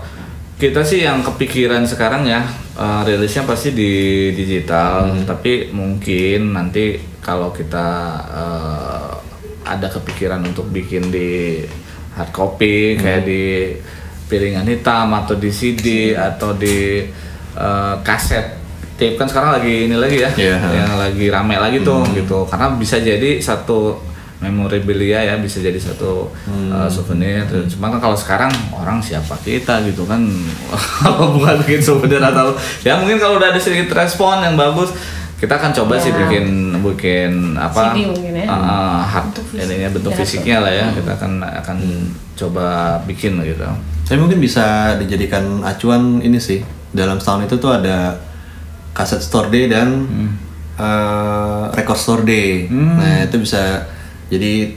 kita 0.61 0.85
sih 0.85 1.01
yang 1.01 1.24
kepikiran 1.24 1.88
sekarang 1.88 2.29
ya 2.29 2.44
eh, 2.77 3.01
rilisnya 3.09 3.48
pasti 3.48 3.72
di 3.72 3.92
digital, 4.37 5.16
tapi 5.24 5.72
mungkin 5.72 6.53
nanti 6.53 7.01
kalau 7.24 7.57
kita 7.57 7.88
eh, 8.29 9.12
ada 9.64 9.88
kepikiran 9.88 10.44
untuk 10.44 10.68
bikin 10.68 11.09
di 11.09 11.64
hard 12.12 12.37
copy 12.37 13.01
kayak 13.01 13.24
di 13.24 13.72
piringan 14.29 14.68
hitam 14.68 15.09
atau 15.16 15.40
di 15.40 15.48
CD 15.48 16.12
atau 16.12 16.53
di 16.53 17.01
eh, 17.57 17.96
kaset 18.05 18.58
tape 18.98 19.14
kan 19.14 19.24
sekarang 19.24 19.54
lagi 19.54 19.87
ini 19.87 19.94
lagi 19.94 20.18
ya, 20.18 20.30
Iya, 20.30 20.56
ha. 20.56 20.68
yang 20.74 20.92
lagi 20.96 21.26
rame 21.28 21.54
lagi 21.54 21.78
tuh 21.80 22.02
gitu, 22.11 22.42
karena 22.44 22.74
bisa 22.74 22.98
jadi 22.98 23.38
satu 23.38 23.94
memorabilia 24.38 25.18
ya 25.20 25.34
bisa 25.37 25.58
jadi 25.58 25.74
satu 25.74 26.30
uh, 26.68 26.87
souvenir. 26.87 27.42
Cuma 27.66 27.88
kan 27.88 27.98
kalau 28.00 28.14
sekarang 28.14 28.50
orang 28.72 28.98
siapa 28.98 29.34
kita 29.38 29.82
gitu 29.82 30.02
kan. 30.04 30.22
Kalau 30.98 31.32
bukan 31.32 31.58
bikin 31.61 31.78
souvenir 31.80 32.18
atau 32.20 32.54
ya 32.80 32.94
mungkin 32.96 33.18
kalau 33.18 33.34
udah 33.37 33.50
ada 33.50 33.58
sedikit 33.58 33.90
respon 33.92 34.38
yang 34.38 34.54
bagus 34.54 34.94
kita 35.34 35.54
akan 35.54 35.70
coba 35.72 35.94
sih 35.96 36.11
Ya. 36.11 36.18
bikin 36.20 36.46
bikin 36.84 37.32
apa? 37.54 37.94
CD 37.94 38.06
mungkin 38.06 38.34
ya. 38.37 38.46
uh, 38.46 38.98
hard 39.00 39.26
Bentuk 39.28 39.44
fisik. 39.48 39.62
ininya 39.64 39.88
bentuk 39.88 40.11
Ya, 40.11 40.16
fisiknya 40.16 40.56
lah 40.61 40.72
ya. 40.72 40.87
Kita 40.92 41.11
akan 41.14 41.32
akan 41.42 41.76
coba 42.34 42.66
bikin 43.06 43.38
gitu. 43.42 43.66
Tapi 44.04 44.18
mungkin 44.18 44.38
bisa 44.38 44.66
dijadikan 44.96 45.62
acuan 45.62 46.18
ini 46.18 46.38
sih. 46.38 46.62
Dalam 46.88 47.18
setahun 47.18 47.46
itu 47.46 47.56
tuh 47.56 47.70
ada 47.72 48.14
kaset 48.98 49.22
store 49.22 49.46
day 49.46 49.70
dan 49.70 50.02
eh, 50.74 51.64
record 51.70 52.00
store 52.02 52.22
day. 52.26 52.66
Nah 52.66 53.22
itu 53.22 53.38
bisa 53.38 53.87
jadi 54.26 54.74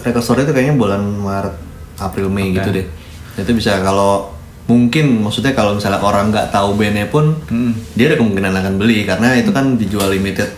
record 0.00 0.24
store 0.24 0.40
day 0.40 0.44
itu 0.48 0.52
kayaknya 0.56 0.74
bulan 0.80 1.04
Maret, 1.04 1.56
April, 2.00 2.32
Mei 2.32 2.56
gitu 2.56 2.72
deh. 2.72 2.88
Itu 3.36 3.52
bisa 3.52 3.84
kalau 3.84 4.32
mungkin 4.68 5.24
maksudnya 5.24 5.52
kalau 5.56 5.76
misalnya 5.76 6.00
orang 6.00 6.32
nggak 6.32 6.52
tahu 6.52 6.76
bandnya 6.76 7.08
pun 7.08 7.36
dia 7.96 8.12
ada 8.12 8.16
kemungkinan 8.20 8.52
akan 8.52 8.74
beli 8.80 9.04
karena 9.04 9.36
itu 9.36 9.52
kan 9.52 9.76
dijual 9.76 10.08
limited. 10.08 10.48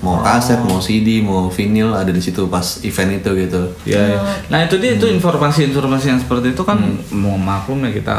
Mau 0.00 0.16
kaset, 0.24 0.56
mau 0.64 0.80
CD, 0.80 1.20
mau 1.20 1.52
vinyl 1.52 1.92
ada 1.92 2.08
di 2.08 2.24
situ 2.24 2.48
pas 2.48 2.80
event 2.80 3.20
itu 3.20 3.30
gitu. 3.36 3.62
Ya, 3.84 4.16
ya. 4.16 4.20
Nah 4.48 4.64
itu 4.64 4.80
dia 4.80 4.96
itu 4.96 5.04
informasi-informasi 5.04 6.08
yang 6.08 6.16
seperti 6.16 6.56
itu 6.56 6.62
kan 6.64 6.80
mau 7.12 7.36
maklum 7.36 7.84
ya 7.84 7.92
kita. 7.92 8.16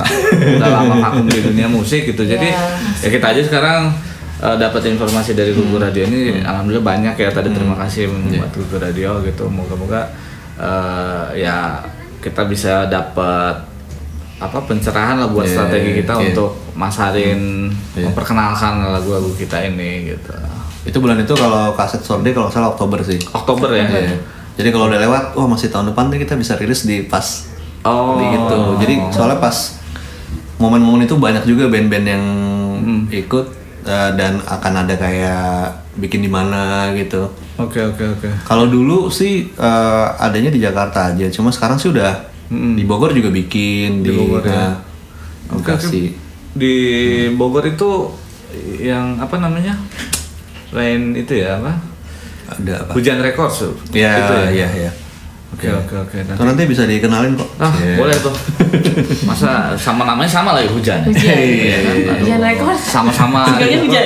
Udah 0.61 0.69
lama 0.77 0.93
maklum 1.09 1.25
di 1.25 1.41
dunia 1.41 1.65
musik 1.65 2.05
gitu. 2.05 2.21
Jadi 2.21 2.53
ya 3.01 3.09
kita 3.09 3.33
aja 3.33 3.41
sekarang 3.41 3.97
eh, 4.41 4.55
dapat 4.57 4.81
informasi 4.87 5.31
dari 5.31 5.53
Google 5.53 5.85
Radio 5.85 6.03
ini 6.05 6.41
alhamdulillah 6.41 6.83
banyak 6.83 7.15
ya 7.15 7.29
tadi 7.29 7.49
terima 7.49 7.77
kasih 7.77 8.09
buat 8.09 8.51
Google 8.51 8.81
Radio 8.83 9.21
gitu. 9.21 9.45
Moga-moga 9.47 10.09
eh, 10.57 11.25
ya 11.39 11.79
kita 12.19 12.45
bisa 12.45 12.85
dapat 12.85 13.69
apa 14.41 14.57
pencerahan 14.65 15.21
lah 15.21 15.29
buat 15.29 15.45
Iya, 15.45 15.53
strategi 15.53 16.01
kita 16.01 16.17
iya. 16.17 16.33
untuk 16.33 16.49
masarin 16.73 17.69
Iya. 17.93 18.09
memperkenalkan 18.09 18.89
lagu-lagu 18.89 19.29
kita 19.35 19.61
ini 19.61 20.09
gitu. 20.09 20.33
Itu 20.81 20.97
bulan 20.97 21.21
itu 21.21 21.33
kalau 21.33 21.77
kaset 21.77 22.01
store 22.01 22.25
day 22.25 22.33
kalau 22.33 22.49
salah 22.49 22.73
Oktober 22.73 22.97
sih. 23.01 23.21
Oktober 23.29 23.69
ya. 23.69 23.85
Iya. 23.85 24.17
Jadi 24.57 24.69
kalau 24.69 24.89
udah 24.89 24.97
lewat, 24.99 25.23
wah 25.33 25.47
masih 25.47 25.69
tahun 25.69 25.93
depan 25.93 26.09
nih 26.09 26.25
kita 26.25 26.33
bisa 26.35 26.57
rilis 26.57 26.83
di 26.83 27.05
pas 27.05 27.47
Oh. 27.81 28.17
di 28.17 28.25
gitu. 28.29 28.57
Jadi 28.77 28.93
soalnya 29.09 29.37
pas 29.37 29.77
momen-momen 30.57 31.05
itu 31.05 31.17
banyak 31.17 31.45
juga 31.45 31.65
band-band 31.65 32.05
yang 32.05 32.23
ikut 33.09 33.45
eh, 33.85 34.11
dan 34.15 34.41
akan 34.43 34.73
ada 34.85 34.95
kayak 34.97 35.45
bikin 35.97 36.23
di 36.23 36.29
mana 36.31 36.89
gitu. 36.95 37.29
Oke 37.59 37.81
oke 37.83 38.03
oke. 38.17 38.29
Kalau 38.47 38.65
dulu 38.67 39.11
sih 39.11 39.51
eh, 39.51 40.05
adanya 40.17 40.49
di 40.53 40.59
Jakarta 40.61 41.11
aja, 41.13 41.27
cuma 41.29 41.51
sekarang 41.53 41.77
sih 41.77 41.89
udah 41.91 42.31
di 42.51 42.83
Bogor 42.83 43.15
juga 43.15 43.31
bikin 43.31 44.03
Di 44.03 44.11
Bogor, 44.11 44.43
ya. 44.43 44.51
nah. 44.51 44.73
Bekasi. 45.55 46.15
Di 46.51 46.75
Bogor 47.35 47.63
itu 47.67 48.11
yang 48.79 49.19
apa 49.23 49.39
namanya? 49.39 49.79
Lain 50.75 51.15
itu 51.15 51.39
ya 51.39 51.59
apa? 51.59 51.79
Ada 52.51 52.73
apa? 52.83 52.91
Hujan 52.95 53.19
Records. 53.23 53.63
Ya, 53.95 54.11
Itu 54.19 54.33
ya. 54.51 54.67
ya, 54.67 54.69
ya. 54.87 54.91
Oke 55.51 55.67
oke 55.67 55.93
oke. 55.99 56.15
Itu 56.17 56.31
Nanti- 56.31 56.47
nanti 56.47 56.63
bisa 56.65 56.83
dikenalin 56.85 57.35
kok. 57.35 57.49
Ah, 57.59 57.69
Iya. 57.75 57.95
boleh 57.95 58.15
tuh. 58.17 58.33
Masa 59.23 59.75
sama 59.75 60.03
namanya 60.03 60.25
sama 60.25 60.55
lagi 60.55 60.65
hujan. 60.67 61.03
Hujan. 61.03 61.37
Iya 61.37 61.77
kan? 61.77 61.93
Aduh, 61.93 62.15
Hujan 62.23 62.39
Records. 62.41 62.81
Sama-sama. 62.81 63.43
Tinggalnya 63.51 63.77
gitu. 63.77 63.85
hujan. 63.85 64.05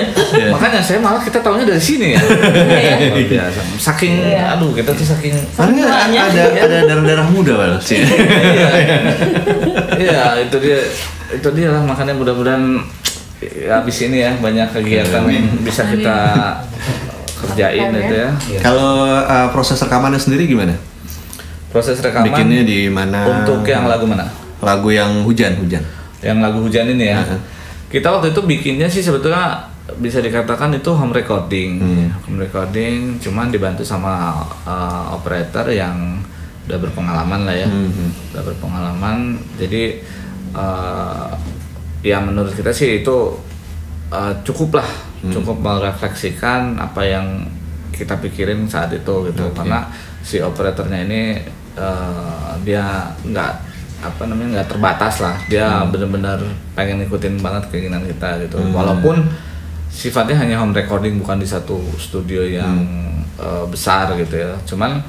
Makanya 0.51 0.79
saya 0.81 0.99
malah 0.99 1.21
kita 1.21 1.39
tahunya 1.39 1.65
dari 1.65 1.79
sini 1.79 2.07
ya. 2.11 2.19
Luar 2.19 3.23
biasa. 3.23 3.59
Saking 3.77 4.13
Iya. 4.25 4.57
aduh 4.57 4.73
kita 4.73 4.91
tuh 4.91 5.05
saking 5.05 5.37
Karena 5.53 5.81
Semuanya. 5.85 6.21
ada 6.27 6.43
ada 6.59 6.77
darah-darah 6.83 7.27
muda 7.29 7.53
Wal. 7.55 7.73
sih. 7.87 8.01
iya. 8.01 8.67
Iya, 9.95 10.21
itu 10.41 10.57
dia 10.59 10.79
itu 11.31 11.49
dia 11.51 11.69
lah 11.69 11.81
makanya 11.81 12.13
mudah-mudahan 12.13 12.77
ya, 13.39 13.79
habis 13.79 13.97
ini 14.01 14.17
ya 14.19 14.33
banyak 14.35 14.67
kegiatan 14.71 15.23
yang 15.25 15.45
bisa 15.61 15.85
kita 15.85 16.17
kerjain 17.37 17.93
itu 17.93 18.15
ya. 18.17 18.29
Kalau 18.59 19.05
uh, 19.21 19.47
proses 19.49 19.77
rekamannya 19.77 20.17
sendiri 20.17 20.45
gimana? 20.45 20.73
Proses 21.75 21.99
rekaman 21.99 22.31
Bikinnya 22.31 22.63
di 22.63 22.87
mana? 22.87 23.27
untuk 23.27 23.67
yang 23.67 23.83
lagu 23.83 24.07
mana? 24.07 24.23
Lagu 24.63 24.87
yang 24.95 25.27
hujan, 25.27 25.59
hujan. 25.59 25.83
Yang 26.23 26.37
lagu 26.39 26.63
hujan 26.63 26.87
ini 26.95 27.11
ya. 27.11 27.19
Heeh. 27.19 27.39
Kita 27.91 28.15
waktu 28.15 28.31
itu 28.31 28.39
bikinnya 28.47 28.87
sih 28.87 29.03
sebetulnya 29.03 29.59
bisa 29.99 30.23
dikatakan 30.23 30.71
itu 30.71 30.87
home 30.95 31.11
recording. 31.11 31.77
Hmm. 31.83 32.07
Home 32.23 32.39
recording 32.39 33.19
cuman 33.19 33.51
dibantu 33.51 33.83
sama 33.83 34.39
uh, 34.63 35.11
operator 35.19 35.67
yang 35.67 36.23
udah 36.71 36.79
berpengalaman 36.79 37.43
lah 37.43 37.55
ya. 37.59 37.67
Hmm. 37.67 38.09
Udah 38.31 38.43
berpengalaman. 38.47 39.35
Jadi 39.59 39.99
uh, 40.55 41.27
ya 42.01 42.23
menurut 42.23 42.55
kita 42.55 42.71
sih 42.71 43.03
itu 43.03 43.35
uh, 44.15 44.33
cukup 44.47 44.79
lah, 44.79 44.89
Hmm. 45.25 45.33
cukup 45.33 45.57
merefleksikan 45.57 46.77
apa 46.77 47.01
yang 47.01 47.49
kita 47.89 48.15
pikirin 48.21 48.63
saat 48.69 48.93
itu 48.93 49.27
gitu. 49.27 49.45
Karena 49.57 49.89
si 50.21 50.37
operatornya 50.37 51.01
ini 51.03 51.21
uh, 51.75 52.55
dia 52.63 53.11
nggak 53.23 53.53
apa 54.05 54.21
namanya 54.27 54.61
nggak 54.61 54.69
terbatas 54.75 55.23
lah. 55.23 55.35
Dia 55.47 55.85
benar-benar 55.87 56.39
pengen 56.75 57.01
ngikutin 57.03 57.41
banget 57.41 57.63
keinginan 57.71 58.03
kita 58.05 58.41
gitu. 58.45 58.59
Walaupun 58.73 59.23
sifatnya 59.89 60.35
hanya 60.43 60.59
home 60.59 60.75
recording 60.75 61.17
bukan 61.23 61.39
di 61.39 61.47
satu 61.47 61.79
studio 61.95 62.43
yang 62.43 62.85
uh, 63.39 63.63
besar 63.65 64.11
gitu 64.19 64.35
ya. 64.35 64.53
Cuman 64.67 64.99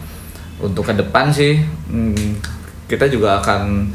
untuk 0.63 0.89
ke 0.89 0.95
depan 0.97 1.29
sih 1.29 1.61
hmm, 1.91 2.41
kita 2.89 3.11
juga 3.11 3.43
akan 3.43 3.93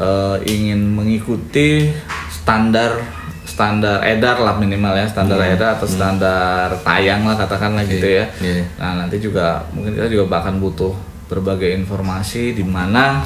uh, 0.00 0.36
ingin 0.42 0.80
mengikuti 0.90 1.92
standar 2.32 2.98
standar 3.46 4.00
edar 4.02 4.40
lah 4.40 4.56
minimal 4.56 4.96
ya. 4.96 5.06
Standar 5.06 5.38
edar 5.44 5.76
atau 5.76 5.86
standar 5.86 6.72
tayang 6.82 7.28
lah 7.28 7.36
katakanlah 7.36 7.84
gitu 7.84 8.08
ya. 8.08 8.24
Iya. 8.40 8.64
Nah 8.80 9.04
nanti 9.04 9.20
juga 9.20 9.62
mungkin 9.76 9.94
kita 9.94 10.08
juga 10.08 10.40
bahkan 10.40 10.56
butuh 10.58 11.11
berbagai 11.32 11.72
informasi 11.72 12.52
di 12.52 12.60
mana 12.60 13.24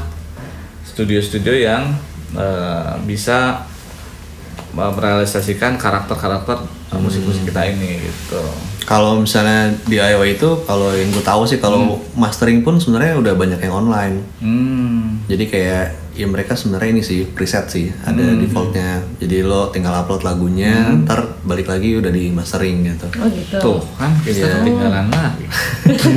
studio-studio 0.87 1.51
yang 1.51 1.91
eh, 2.39 2.95
bisa 3.03 3.67
eh, 4.79 4.93
merealisasikan 4.95 5.75
karakter-karakter 5.75 6.76
musik-musik 6.93 7.43
kita 7.45 7.67
ini 7.67 7.99
gitu. 8.01 8.43
Kalau 8.83 9.19
misalnya 9.19 9.75
DIY 9.83 10.39
itu, 10.39 10.63
kalau 10.63 10.95
yang 10.95 11.11
gue 11.11 11.19
tahu 11.21 11.43
sih, 11.43 11.59
kalau 11.59 11.99
mastering 12.15 12.63
pun 12.63 12.79
sebenarnya 12.79 13.19
udah 13.19 13.35
banyak 13.35 13.59
yang 13.59 13.75
online. 13.77 14.23
Hmm. 14.39 15.19
Jadi 15.27 15.45
kayak 15.45 15.87
ya 16.15 16.25
mereka 16.25 16.55
sebenarnya 16.55 16.95
ini 16.95 17.03
sih 17.03 17.27
preset 17.27 17.67
sih, 17.67 17.91
ada 18.01 18.23
defaultnya. 18.39 19.03
Jadi 19.19 19.43
lo 19.43 19.69
tinggal 19.69 19.91
upload 19.93 20.23
lagunya, 20.23 20.95
ntar 21.03 21.35
balik 21.43 21.67
lagi 21.67 21.99
udah 21.99 22.09
di 22.09 22.31
mastering 22.31 22.87
gitu. 22.87 23.11
Oh 23.19 23.27
gitu. 23.27 23.59
Tuh 23.59 23.81
kan 23.99 24.15
kita 24.23 24.47
Iya. 24.47 24.63
ketinggalan 24.63 25.07
lagi. 25.11 25.45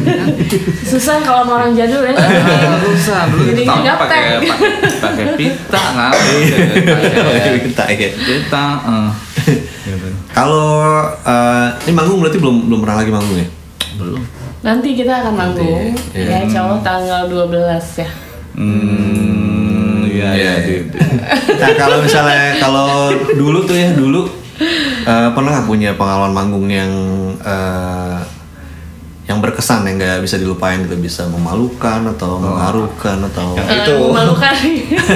Susah 0.89 1.19
kalau 1.19 1.43
sama 1.43 1.51
orang 1.57 1.73
jadul 1.73 2.05
ya. 2.05 2.13
Ah, 2.13 2.77
Susah 2.85 3.27
dulu 3.27 3.49
kita 3.49 3.73
pakai 3.97 4.45
pakai 4.45 4.69
pakai 5.01 5.25
pita 5.35 5.83
kan. 5.89 6.11
Kita 7.65 7.83
ya. 7.89 8.09
Pita. 8.13 8.65
eh. 8.85 9.09
Gitu. 9.49 10.07
Kalau 10.37 10.69
eh, 11.19 11.67
ini 11.83 11.93
manggung 11.93 12.19
berarti 12.19 12.37
belum 12.37 12.67
belum 12.67 12.79
pernah 12.79 12.97
lagi 12.99 13.11
manggung 13.11 13.37
ya? 13.37 13.47
Belum. 13.95 14.21
Nanti 14.59 14.91
kita 14.91 15.23
akan 15.23 15.33
manggung 15.33 15.95
Nanti, 15.95 16.19
ya 16.19 16.43
insya 16.43 16.59
Allah 16.63 16.79
tanggal 16.81 17.21
12 17.25 18.03
ya. 18.03 18.09
Hmm, 18.53 20.03
iya 20.03 20.29
iya. 20.31 20.35
Iya. 20.35 20.53
di- 20.61 20.85
di- 20.89 20.99
Nah 21.61 21.71
kalau 21.75 21.97
misalnya 21.99 22.57
kalau 22.57 22.89
dulu 23.31 23.63
tuh 23.63 23.75
ya 23.75 23.91
dulu 23.91 24.27
eh, 25.03 25.29
pernah 25.31 25.49
nggak 25.55 25.67
punya 25.67 25.91
pengalaman 25.95 26.33
manggung 26.33 26.67
yang 26.67 26.91
eh, 27.39 28.17
yang 29.29 29.39
berkesan 29.39 29.85
yang 29.85 29.95
nggak 29.95 30.25
bisa 30.25 30.35
dilupain 30.35 30.81
gitu. 30.81 30.97
Bisa 30.97 31.23
memalukan 31.25 32.01
atau 32.09 32.35
mengharukan 32.35 33.29
atau 33.29 33.53
Yang 33.53 33.67
Eh, 33.67 33.77
itu. 33.79 33.95
memalukan. 34.03 34.53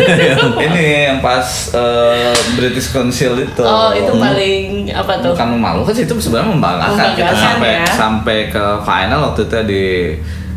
Ini 0.69 0.85
yang 1.09 1.17
pas 1.19 1.45
eh, 1.73 2.33
British 2.53 2.89
Council 2.89 3.33
itu. 3.39 3.59
oh 3.59 3.89
itu 3.89 4.13
paling 4.13 4.93
apa 4.93 5.17
tuh? 5.17 5.33
Bukan 5.33 5.49
memalukan 5.51 5.91
sih 5.91 6.03
itu 6.03 6.13
sebenarnya 6.15 6.53
membanggakan 6.53 6.93
kita 7.11 7.25
Membanggakan, 7.25 7.41
sampai 7.41 7.71
ya. 7.73 7.85
sampai 7.89 8.37
ke 8.47 8.63
final 8.81 9.19
waktu 9.23 9.41
itu 9.43 9.55
di 9.65 9.85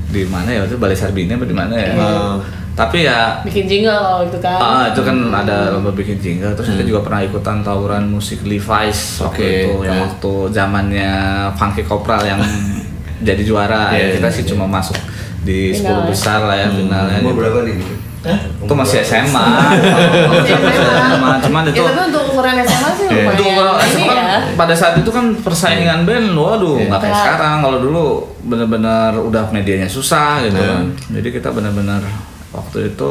di 0.07 0.23
mana 0.25 0.49
ya? 0.49 0.59
Waktu 0.61 0.73
itu 0.73 0.79
Balai 0.79 0.95
Sarbini 0.95 1.33
apa 1.33 1.45
di 1.45 1.57
mana 1.57 1.75
ya? 1.75 1.91
Hmm. 1.93 2.37
tapi 2.77 3.09
ya 3.09 3.41
bikin 3.41 3.65
jingle 3.65 3.89
waktu 4.21 4.29
itu 4.29 4.39
kan. 4.39 4.61
Ah, 4.61 4.85
itu 4.87 5.01
kan 5.01 5.17
ada 5.33 5.73
lomba 5.73 5.89
bikin 5.91 6.21
jingle. 6.21 6.53
Terus 6.53 6.77
kita 6.77 6.85
juga 6.85 7.01
pernah 7.01 7.25
ikutan 7.25 7.65
tawuran 7.65 8.05
musik 8.07 8.45
Levi's 8.45 9.17
waktu 9.17 9.33
Oke, 9.33 9.49
itu 9.65 9.73
yang 9.81 9.97
ya. 9.97 10.05
waktu 10.05 10.33
zamannya 10.53 11.13
Funky 11.57 11.83
Kopral 11.83 12.21
yang 12.23 12.37
jadi 13.19 13.43
juara 13.43 13.93
Iya, 13.93 14.19
kita 14.19 14.29
iya, 14.29 14.37
sih 14.37 14.45
cuma 14.45 14.65
masuk 14.67 14.97
di 15.41 15.71
10 15.71 15.79
Final 15.79 16.03
ya. 16.03 16.07
besar 16.07 16.41
lah 16.43 16.57
ya 16.57 16.69
finalnya 16.69 17.19
Umur 17.21 17.31
gitu. 17.31 17.39
berapa 17.41 17.59
nih? 17.65 17.77
itu 18.59 18.75
masih 18.75 18.99
SMA 19.07 19.23
SMA. 19.31 19.47
cuman 21.47 21.63
ya 21.63 21.71
itu 21.71 21.79
tapi 21.79 22.01
untuk 22.11 22.23
ukuran 22.35 22.55
SMA 22.59 22.91
sih 22.93 23.07
Iya. 23.07 23.25
Untuk 23.31 23.45
lumayan 23.47 23.79
SMA 23.87 24.05
kan 24.11 24.27
ya 24.27 24.39
pada 24.59 24.75
saat 24.75 24.95
itu 24.99 25.07
kan 25.09 25.25
persaingan 25.39 26.03
band, 26.03 26.35
waduh 26.35 26.75
nggak 26.83 26.99
kayak 26.99 27.15
Iya. 27.15 27.23
sekarang. 27.23 27.57
Kalau 27.63 27.79
dulu 27.79 28.05
bener-bener 28.43 29.15
udah 29.15 29.47
medianya 29.51 29.87
susah 29.87 30.43
gitu 30.43 30.59
Iya. 30.59 30.75
kan. 30.75 30.85
Jadi 31.15 31.29
kita 31.31 31.55
bener-bener 31.55 32.03
waktu 32.51 32.91
itu 32.91 33.11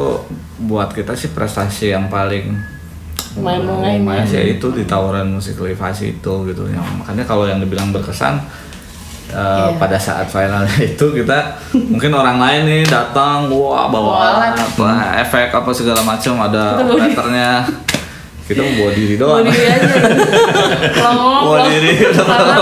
buat 0.60 0.92
kita 0.92 1.16
sih 1.16 1.32
prestasi 1.32 1.96
yang 1.96 2.12
paling 2.12 2.52
lumayan 3.36 4.24
sih 4.24 4.56
itu 4.56 4.66
di 4.70 4.84
tawuran 4.84 5.28
musik 5.30 5.56
levasi 5.56 6.16
itu 6.16 6.32
gitu. 6.44 6.62
Yang, 6.68 6.84
makanya 7.00 7.24
kalau 7.24 7.44
yang 7.44 7.56
dibilang 7.56 7.88
berkesan 7.88 8.40
eh, 9.30 9.66
Iya. 9.66 9.78
pada 9.78 9.98
saat 9.98 10.26
finalnya 10.26 10.78
itu 10.94 11.06
kita 11.10 11.38
mungkin 11.72 12.12
orang 12.12 12.38
lain 12.38 12.62
nih 12.64 12.82
datang 12.86 13.50
wah 13.50 13.90
bawa 13.90 14.14
alat. 14.38 14.54
apa 14.54 14.88
efek 15.22 15.50
apa 15.50 15.70
segala 15.72 16.00
macam 16.02 16.38
ada 16.40 16.78
operatornya 16.78 17.66
kita 18.46 18.62
mau 18.62 18.72
bawa 18.78 18.90
diri 18.94 19.14
Bawa 19.18 19.42
doang 19.42 19.46
diri 19.50 19.66
aja. 19.66 19.94
Longok 21.02 21.40
Bawa 21.42 21.58
diri 21.66 21.90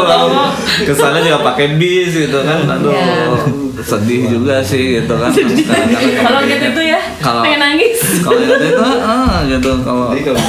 Kesannya 0.88 1.20
juga 1.20 1.38
pakai 1.44 1.66
bis 1.76 2.12
gitu 2.16 2.38
kan. 2.40 2.64
Aduh 2.64 2.92
Iya. 2.94 3.36
Sedih 3.84 4.32
juga 4.32 4.64
sih 4.64 4.96
gitu 4.96 5.12
kan. 5.12 5.28
Kalau 5.28 6.40
gitu 6.48 6.64
itu 6.72 6.82
ya 6.88 7.00
Kalau- 7.20 7.44
Pengen 7.44 7.60
nangis. 7.60 8.00
Kalau 8.24 8.40
gitu 8.40 8.64
itu 8.64 8.80
ah, 8.80 9.44
gitu. 9.44 9.70
Kalau 9.84 10.04
Jadi 10.08 10.22
kalau 10.24 10.40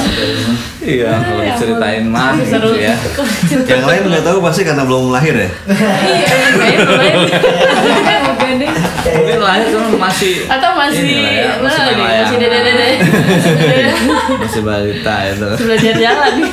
Iya 0.86 1.12
kalau 1.18 1.42
Ya 1.42 1.52
diceritain 1.52 2.04
mah 2.08 2.32
gitu 2.40 2.70
ya. 2.80 2.94
Yang 3.76 3.84
lain 3.84 4.02
nggak 4.08 4.24
tahu 4.24 4.38
pasti 4.40 4.62
karena 4.64 4.88
belum 4.88 5.12
lahir 5.12 5.34
ya? 5.36 5.50
Iya 5.68 6.26
lumayan 6.48 6.80
Bukan 8.24 8.52
deh 8.56 8.70
Mungkin 9.20 9.40
lahir 9.42 9.66
cuma 9.68 9.85
masih 10.06 10.34
Atau 10.46 10.70
masih 10.74 11.02
ya, 11.18 11.58
Masih 11.58 11.80
Nah, 11.80 11.88
nih, 11.88 11.96
layang. 11.98 12.22
Masih 12.22 12.36
dede-dede 12.38 12.88
Masih 14.42 14.60
balita 14.62 15.14
itu 15.24 15.46
Masih 15.46 15.66
belajar 15.66 15.94
jalan 15.96 16.34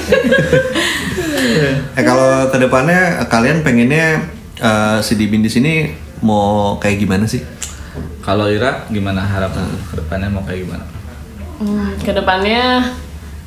eh 1.93 2.03
kalau 2.03 2.47
ke 2.47 2.57
depannya 2.57 2.99
kalian 3.27 3.61
pengennya 3.61 4.25
eh, 4.57 4.97
si 4.99 5.13
Dibin 5.13 5.41
di 5.41 5.51
sini 5.51 5.91
mau 6.21 6.77
kayak 6.77 6.97
gimana 6.99 7.25
sih 7.25 7.43
Kalau 8.19 8.47
Ira 8.47 8.87
gimana 8.87 9.19
harapan 9.21 9.67
ke 9.85 9.99
depannya 9.99 10.27
mau 10.27 10.41
kayak 10.41 10.63
gimana? 10.63 10.85
Hmm, 11.59 11.91
ke 11.99 12.11
depannya 12.11 12.95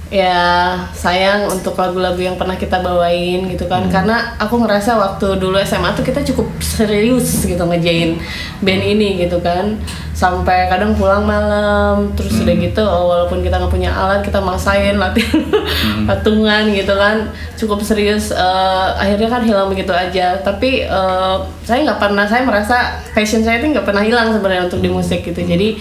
ya 0.07 0.79
sayang 0.95 1.51
untuk 1.51 1.75
lagu-lagu 1.75 2.23
yang 2.23 2.39
pernah 2.39 2.55
kita 2.55 2.79
bawain 2.79 3.51
gitu 3.51 3.67
kan. 3.67 3.91
Karena 3.91 4.39
aku 4.39 4.63
ngerasa 4.63 4.95
waktu 4.95 5.43
dulu 5.43 5.59
SMA 5.67 5.93
tuh 5.99 6.07
kita 6.07 6.23
cukup 6.23 6.47
serius 6.63 7.43
gitu 7.43 7.59
ngejain 7.59 8.17
band 8.63 8.83
ini 8.83 9.27
gitu 9.27 9.43
kan. 9.43 9.77
Sampai 10.17 10.71
kadang 10.73 10.97
pulang 10.97 11.29
malam 11.29 12.17
terus 12.17 12.41
udah 12.41 12.57
gitu 12.57 12.81
oh, 12.81 13.13
walaupun 13.13 13.45
kita 13.45 13.61
nggak 13.61 13.69
punya 13.69 13.93
alat 13.93 14.25
kita 14.25 14.41
maksain 14.41 14.97
latihan 14.97 15.45
patungan 16.09 16.73
gitu 16.73 16.95
kan. 16.95 17.29
Cukup 17.59 17.83
serius 17.83 18.33
Eh, 18.37 18.89
akhirnya 19.01 19.29
kan 19.29 19.43
hilang 19.43 19.69
begitu 19.73 19.93
aja. 19.93 20.39
Tapi 20.41 20.87
eh, 20.87 21.37
saya 21.67 21.83
nggak 21.83 21.99
pernah 21.99 22.23
saya 22.31 22.47
merasa 22.47 23.03
passion 23.11 23.43
saya 23.43 23.59
itu 23.59 23.75
nggak 23.75 23.83
pernah 23.83 24.07
hilang 24.07 24.31
sebenarnya 24.31 24.71
untuk 24.71 24.79
di 24.79 24.87
musik 24.87 25.27
gitu. 25.27 25.43
Jadi 25.43 25.75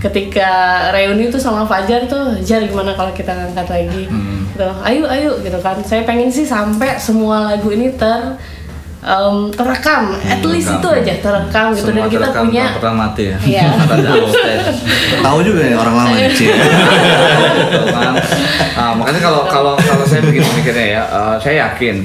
ketika 0.00 0.48
reuni 0.96 1.28
tuh 1.28 1.36
sama 1.36 1.68
Fajar 1.68 2.08
tuh 2.08 2.40
Jar 2.40 2.64
gimana 2.64 2.96
kalau 2.96 3.12
kita 3.12 3.36
ngangkat 3.36 3.68
lagi? 3.68 4.08
Gitu. 4.56 4.64
Ayo 4.80 5.04
ayo 5.04 5.36
gitu 5.44 5.60
kan. 5.60 5.76
Saya 5.84 6.08
pengen 6.08 6.32
sih 6.32 6.48
sampai 6.48 6.96
semua 6.96 7.52
lagu 7.52 7.68
ini 7.68 7.92
ter 8.00 8.40
em, 9.04 9.52
terekam. 9.52 10.16
At 10.24 10.40
least 10.40 10.72
itu 10.72 10.88
aja 10.88 11.14
terekam 11.20 11.66
gitu. 11.76 11.92
Dan 11.92 12.08
Semua 12.08 12.08
kita 12.08 12.28
terekam, 12.32 12.44
punya 12.48 12.64
pernah 12.80 12.96
mati 12.96 13.24
ya. 13.28 13.36
Iya. 13.52 13.68
Tahu 15.28 15.38
juga 15.44 15.62
ya 15.68 15.76
orang 15.76 15.94
lama 16.00 16.14
kan. 16.16 16.32
Nah, 18.76 18.92
makanya 18.92 19.20
kalau 19.24 19.42
kalau 19.48 19.72
kalau 19.80 20.04
saya 20.04 20.20
begini 20.20 20.44
mikirnya 20.52 21.00
ya, 21.00 21.02
eh, 21.08 21.36
saya 21.40 21.54
yakin 21.68 22.04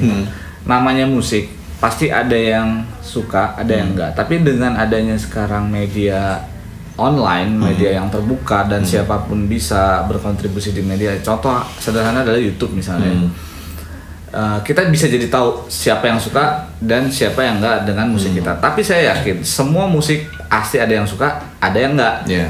namanya 0.64 1.04
musik 1.04 1.61
pasti 1.82 2.14
ada 2.14 2.38
yang 2.38 2.86
suka, 3.02 3.58
ada 3.58 3.74
yang 3.74 3.98
enggak. 3.98 4.14
Tapi 4.14 4.46
dengan 4.46 4.78
adanya 4.78 5.18
sekarang 5.18 5.66
media 5.66 6.46
online, 6.94 7.50
media 7.58 7.98
yang 7.98 8.08
terbuka 8.14 8.70
dan 8.70 8.86
siapa 8.86 9.26
pun 9.26 9.50
bisa 9.50 10.06
berkontribusi 10.06 10.78
di 10.78 10.86
media. 10.86 11.18
Contoh 11.26 11.66
sederhana 11.82 12.22
adalah 12.22 12.38
YouTube 12.38 12.78
misalnya. 12.78 13.26
Eh, 14.32 14.60
kita 14.64 14.88
bisa 14.88 15.12
jadi 15.12 15.28
tahu 15.28 15.68
siapa 15.68 16.08
yang 16.08 16.16
suka 16.16 16.70
dan 16.80 17.12
siapa 17.12 17.44
yang 17.44 17.60
enggak 17.60 17.84
dengan 17.90 18.08
musik 18.08 18.32
kita. 18.32 18.56
Tapi 18.62 18.80
saya 18.80 19.18
yakin 19.18 19.44
semua 19.44 19.90
musik 19.90 20.24
pasti 20.48 20.80
ada 20.80 20.94
yang 20.94 21.04
suka, 21.04 21.42
ada 21.60 21.76
yang 21.76 21.98
enggak. 21.98 22.16
Iya. 22.30 22.48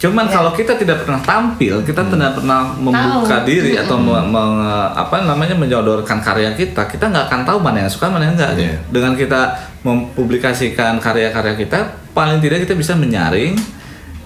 Cuman 0.00 0.32
kalau 0.32 0.56
kita 0.56 0.80
tidak 0.80 1.04
pernah 1.04 1.20
tampil, 1.20 1.84
kita 1.84 2.08
tidak 2.08 2.40
pernah 2.40 2.72
membuka 2.72 3.44
Tahu. 3.44 3.44
diri 3.44 3.76
atau 3.76 4.00
me- 4.00 4.24
me- 4.32 4.88
apa 4.96 5.28
namanya 5.28 5.52
menyodorkan 5.52 6.24
karya 6.24 6.56
kita, 6.56 6.88
kita 6.88 7.12
nggak 7.12 7.28
akan 7.28 7.40
tahu 7.44 7.60
mana 7.60 7.84
yang 7.84 7.92
suka 7.92 8.08
mana 8.08 8.32
yang 8.32 8.34
enggak. 8.40 8.56
Iya. 8.56 8.80
Dengan 8.88 9.12
kita 9.12 9.40
mempublikasikan 9.84 10.96
karya-karya 10.96 11.52
kita, 11.52 11.78
paling 12.16 12.40
tidak 12.40 12.64
kita 12.64 12.72
bisa 12.72 12.96
menyaring 12.96 13.60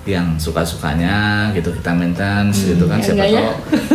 yang 0.05 0.37
suka-sukanya 0.37 1.49
gitu 1.57 1.73
kita 1.73 1.97
maintenance 1.97 2.69
gitu 2.69 2.85
kan 2.85 3.01
Yang 3.01 3.17
siapa 3.17 3.25
tahu 3.25 3.53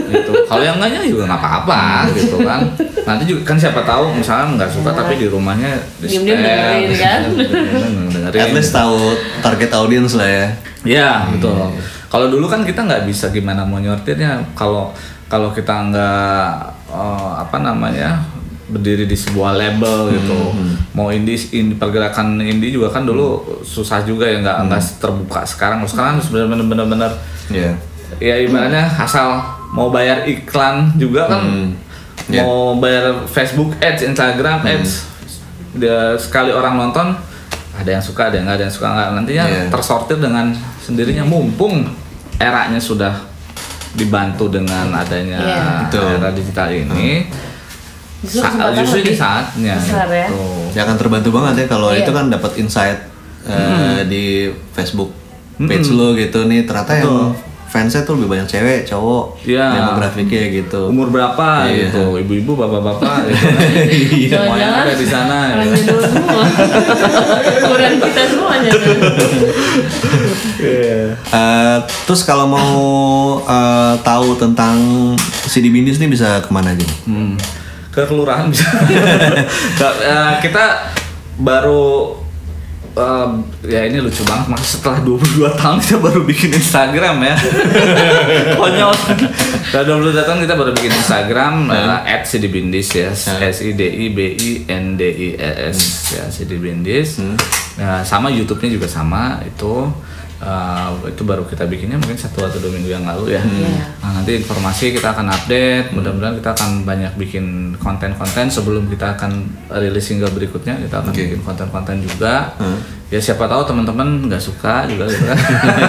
gitu 0.10 0.32
kalau 0.49 0.64
yang 0.66 0.76
enggaknya 0.82 1.05
juga 1.05 1.24
nggak 1.30 1.41
apa-apa 1.41 1.82
gitu 2.18 2.38
kan 2.41 2.62
nanti 3.05 3.24
juga 3.30 3.41
kan 3.45 3.57
siapa 3.62 3.82
tahu 3.86 4.18
misalnya 4.18 4.45
nggak 4.57 4.72
suka 4.74 4.89
tapi 4.93 5.22
di 5.22 5.30
rumahnya 5.30 5.78
di 6.01 6.07
setel, 6.10 6.34
dengerin, 6.34 6.89
kan? 6.97 7.20
diem-diem 7.30 8.10
dengerin. 8.10 8.41
at 8.41 8.51
least 8.57 8.74
tahu 8.74 8.97
target 9.45 9.70
audience 9.74 10.18
lah 10.18 10.26
ya 10.26 10.47
Ya 10.88 11.28
betul. 11.28 11.76
Kalau 12.10 12.28
dulu 12.32 12.47
kan 12.47 12.64
kita 12.64 12.88
nggak 12.88 13.03
bisa 13.05 13.30
gimana 13.30 13.68
mau 13.68 13.82
nyortirnya. 13.82 14.39
Kalau 14.55 14.95
kalau 15.28 15.51
kita 15.51 15.91
nggak 15.91 16.51
eh, 16.89 17.32
apa 17.43 17.57
namanya 17.60 18.24
berdiri 18.70 19.03
di 19.03 19.13
sebuah 19.13 19.53
label 19.53 20.13
gitu. 20.13 20.39
Mau 20.93 21.09
indie, 21.09 21.36
indie 21.51 21.74
pergerakan 21.74 22.38
indie 22.38 22.70
juga 22.70 22.89
kan 22.89 23.03
dulu 23.03 23.41
susah 23.61 24.01
juga 24.01 24.24
ya 24.24 24.39
nggak 24.39 24.57
nggak 24.65 24.82
terbuka 24.97 25.41
sekarang. 25.43 25.82
Sekarang 25.84 26.22
benar-benar 26.24 26.86
benar 26.86 27.11
Iya. 27.49 27.74
ya 28.17 28.36
ibaratnya 28.39 28.86
asal 28.95 29.41
mau 29.70 29.89
bayar 29.89 30.22
iklan 30.24 30.93
juga 30.95 31.26
kan 31.26 31.41
Hmm. 31.41 31.70
Ya. 32.30 32.41
mau 32.41 32.74
bayar 32.76 33.26
Facebook 33.26 33.74
ads, 33.80 34.01
Instagram 34.03 34.61
ads 34.61 35.05
dia 35.72 36.13
sekali 36.15 36.49
orang 36.49 36.78
nonton 36.78 37.13
ada 37.74 37.89
yang 37.89 38.01
suka 38.01 38.30
ada 38.30 38.38
yang 38.38 38.45
nggak 38.45 38.57
ada 38.57 38.65
yang 38.65 38.74
suka 38.74 38.88
nggak 38.88 39.09
nantinya 39.13 39.45
Iya. 39.45 39.61
tersortir 39.70 40.17
dengan 40.17 40.53
sendirinya 40.80 41.22
mumpung 41.22 41.89
eranya 42.36 42.78
sudah 42.78 43.13
dibantu 43.91 44.45
dengan 44.47 44.89
adanya 44.91 45.38
Iya. 45.39 45.63
Betul. 45.86 46.05
era 46.17 46.30
digital 46.30 46.70
ini 46.70 47.26
Justru 48.22 48.41
sa- 48.41 48.72
justru 48.74 48.97
ini 48.97 49.05
lebih 49.05 49.17
saatnya 49.17 49.76
besar 49.76 50.07
ya. 50.07 50.28
gitu. 50.28 50.43
ya 50.70 50.82
akan 50.82 50.95
terbantu 50.95 51.30
banget 51.32 51.53
ya 51.55 51.65
kalau 51.67 51.89
Iya. 51.89 52.01
itu 52.01 52.11
kan 52.11 52.26
dapat 52.28 52.51
insight 52.55 52.99
eh, 53.41 54.03
di 54.05 54.24
Facebook 54.70 55.15
page 55.57 55.88
Mm-mm. 55.88 55.97
lo 55.97 56.07
gitu 56.13 56.43
nih 56.43 56.63
ternyata 56.63 56.93
yang 56.95 57.32
Betul. 57.32 57.47
fansnya 57.65 58.01
tuh 58.01 58.15
lebih 58.15 58.28
banyak 58.30 58.47
cewek 58.49 58.80
cowok 58.84 59.39
Iya. 59.43 59.65
demografiknya 59.74 60.43
gitu 60.53 60.88
umur 60.88 61.07
berapa 61.07 61.63
Iya. 61.65 61.88
gitu 61.88 62.17
ibu-ibu 62.17 62.51
bapak-bapak 62.55 63.24
gitu 63.30 63.39
kan. 63.39 63.61
Iya. 64.09 64.36
semuanya 64.36 64.67
ada 64.80 64.93
di 64.93 65.07
sana 65.07 65.38
gitu. 65.55 65.76
jadul 65.80 65.99
semua 66.03 66.43
ukuran 67.57 67.93
kita 67.99 68.22
semuanya 68.28 68.72
Eh, 71.30 71.78
terus 72.03 72.22
kalau 72.22 72.45
mau 72.45 72.74
eh, 73.39 73.93
tahu 74.01 74.36
tentang 74.36 74.76
si 75.41 75.59
Dibindis 75.59 75.97
nih 75.97 76.09
bisa 76.09 76.41
ke 76.41 76.49
mana 76.49 76.74
aja? 76.74 76.84
Hmm. 77.05 77.38
Ke 77.90 78.06
kelurahan. 78.06 78.50
Bisa. 78.54 78.68
Eh, 79.82 80.34
kita 80.46 80.94
baru 81.40 82.16
eh, 82.94 83.30
ya 83.66 83.82
ini 83.88 83.98
lucu 84.04 84.22
banget 84.28 84.52
maka 84.52 84.66
setelah 84.66 85.00
22 85.02 85.50
tahun 85.58 85.78
kita 85.82 85.98
baru 85.98 86.22
bikin 86.26 86.52
Instagram 86.54 87.16
ya. 87.26 87.36
Konyol. 88.60 88.94
Setelah 89.74 89.86
22 90.00 90.28
tahun 90.28 90.40
kita 90.46 90.54
baru 90.58 90.72
bikin 90.78 90.94
Instagram 90.94 91.54
uh, 91.70 92.02
at 92.06 92.26
sidibindis 92.26 92.94
ya. 92.94 93.10
S 93.14 93.66
I 93.66 93.74
D 93.74 93.82
I 93.86 94.06
B 94.14 94.20
I 94.38 94.52
N 94.70 94.98
D 94.98 95.02
I 95.10 95.30
E 95.40 95.52
S 95.74 96.14
ya 96.14 96.26
sidibindis 96.30 97.22
Nah, 97.80 98.04
sama 98.04 98.28
YouTube-nya 98.28 98.76
juga 98.76 98.88
sama 98.92 99.40
itu 99.48 99.88
uh, 100.44 100.96
itu 101.08 101.22
baru 101.24 101.44
kita 101.46 101.68
bikinnya 101.68 102.00
mungkin 102.00 102.16
satu 102.16 102.44
atau 102.44 102.60
dua 102.60 102.72
minggu 102.76 102.90
yang 102.92 103.06
lalu 103.06 103.36
ya. 103.36 103.44
Nah, 104.00 104.20
nanti 104.20 104.40
informasi 104.40 104.96
kita 104.96 105.12
akan 105.16 105.28
update. 105.32 105.92
Mudah-mudahan 105.96 106.36
kita 106.40 106.56
akan 106.56 106.84
banyak 106.88 107.14
bikin 107.20 107.76
konten-konten 107.80 108.48
sebelum 108.52 108.88
kita 108.88 109.16
akan 109.20 109.32
rilis 109.80 110.08
single 110.08 110.32
berikutnya. 110.32 110.80
Kita 110.80 111.04
akan 111.04 111.12
bikin 111.12 111.42
konten-konten 111.44 112.04
juga. 112.04 112.56
Ya 113.10 113.18
siapa 113.18 113.50
tahu 113.50 113.66
teman-teman 113.66 114.30
nggak 114.30 114.38
suka 114.38 114.86
juga 114.86 115.10
gitu 115.10 115.26
kan. 115.26 115.38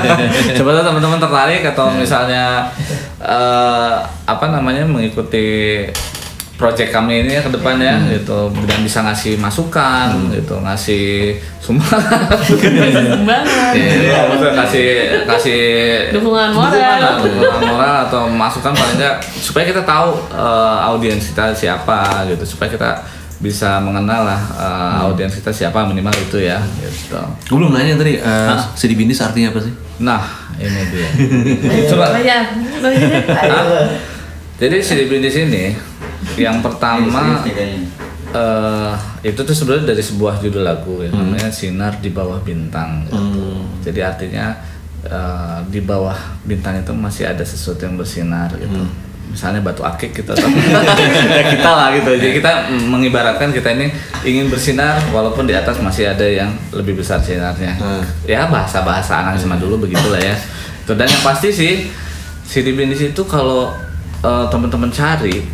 siapa 0.56 0.70
tahu 0.72 0.84
teman-teman 0.88 1.20
tertarik 1.20 1.62
atau 1.68 1.92
misalnya 1.92 2.72
eh, 3.20 3.96
apa 4.24 4.46
namanya 4.48 4.88
mengikuti 4.88 5.84
project 6.60 6.92
kami 6.92 7.24
ini 7.24 7.40
ya 7.40 7.42
ke 7.42 7.48
depan 7.56 7.80
ya 7.80 7.96
gitu 8.12 8.52
dan 8.68 8.78
bisa 8.84 9.00
ngasih 9.00 9.40
masukan 9.40 10.28
gitu 10.28 10.60
ngasih 10.60 11.40
sumbangan 11.56 12.36
Banget. 13.24 13.72
Iya, 13.80 14.28
maksudnya 14.28 14.54
kasih 14.60 14.88
kasih 15.24 15.62
Dukungan 16.12 16.52
moral. 16.52 16.76
dukungan, 16.76 17.16
dukungan 17.24 17.62
moral 17.64 17.94
atau 18.04 18.28
masukan 18.28 18.76
paling 18.76 19.00
enggak 19.00 19.24
supaya 19.40 19.64
kita 19.64 19.80
tahu 19.88 20.20
eh, 20.36 20.78
audiens 20.84 21.24
kita 21.32 21.56
siapa 21.56 22.28
gitu 22.28 22.44
supaya 22.44 22.68
kita 22.68 22.90
bisa 23.40 23.80
mengenal 23.80 24.28
lah 24.28 24.40
eh, 24.60 25.04
audiens 25.08 25.32
kita 25.32 25.48
siapa 25.48 25.88
minimal 25.88 26.12
itu 26.12 26.44
ya 26.44 26.60
gitu. 26.84 27.16
Gue 27.48 27.56
belum 27.56 27.72
nanya 27.72 27.96
tadi, 27.96 28.20
uh, 28.20 28.60
Sidibindis 28.76 29.24
artinya 29.24 29.48
apa 29.48 29.64
sih? 29.64 29.72
Nah 30.04 30.20
ini 30.60 30.82
dia. 30.92 31.08
Coba. 31.96 32.20
Banyak. 32.20 32.44
Hah? 33.32 33.64
Jadi 34.60 34.76
si 34.84 34.92
di 35.08 35.30
sini 35.32 35.72
yang 36.36 36.60
pertama 36.60 37.00
nih 37.42 37.52
kayaknya. 37.52 37.88
eh 38.30 38.92
itu 39.26 39.40
tuh 39.40 39.50
sebenarnya 39.50 39.90
dari 39.90 40.00
sebuah 40.00 40.38
judul 40.38 40.62
lagu 40.62 41.02
ya 41.02 41.10
namanya 41.10 41.50
sinar 41.50 41.98
di 41.98 42.08
bawah 42.08 42.38
bintang 42.40 43.02
gitu. 43.04 43.18
jadi 43.82 44.00
artinya 44.06 44.54
eh, 45.02 45.58
di 45.66 45.80
bawah 45.80 46.14
bintang 46.44 46.78
itu 46.78 46.92
masih 46.92 47.26
ada 47.26 47.42
sesuatu 47.42 47.82
yang 47.82 47.96
bersinar 47.96 48.52
gitu. 48.54 48.70
Misalnya 49.30 49.62
batu 49.62 49.82
akik 49.82 50.10
gitu 50.12 50.30
atau 50.30 50.42
ya 51.38 51.44
kita 51.46 51.70
lah 51.70 51.94
gitu. 51.94 52.10
Jadi 52.12 52.32
kita 52.34 52.52
mengibaratkan 52.84 53.50
kita 53.50 53.74
ini 53.74 53.86
ingin 54.22 54.46
bersinar 54.46 54.98
walaupun 55.10 55.46
di 55.46 55.54
atas 55.54 55.78
masih 55.78 56.10
ada 56.10 56.26
yang 56.26 56.50
lebih 56.70 56.98
besar 56.98 57.22
sinarnya. 57.22 57.78
Ya 58.26 58.50
bahasa 58.50 58.82
bahasa 58.82 59.22
anak 59.22 59.38
sama 59.38 59.54
dulu 59.54 59.78
begitulah 59.80 60.18
ya. 60.18 60.34
Tuh, 60.82 60.98
dan 60.98 61.06
yang 61.06 61.22
pasti 61.22 61.50
sih 61.50 61.86
si 62.42 62.58
Bindis 62.66 62.98
itu 63.00 63.22
kalau 63.22 63.70
eh, 64.20 64.44
teman-teman 64.50 64.90
cari 64.90 65.46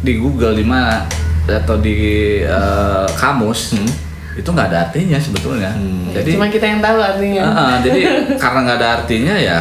di 0.00 0.12
Google 0.16 0.54
di 0.54 0.64
mana 0.64 1.04
atau 1.44 1.76
di 1.76 1.96
eh, 2.40 3.06
kamus 3.14 3.74
itu 4.32 4.46
nggak 4.46 4.68
ada 4.70 4.88
artinya 4.88 5.18
sebetulnya 5.18 5.74
jadi 6.14 6.38
Cuma 6.38 6.46
kita 6.46 6.64
yang 6.64 6.80
tahu 6.80 6.96
artinya. 6.96 7.42
Ah, 7.44 7.74
jadi 7.82 8.00
karena 8.42 8.58
nggak 8.62 8.78
ada 8.78 8.88
artinya 8.98 9.34
ya 9.34 9.60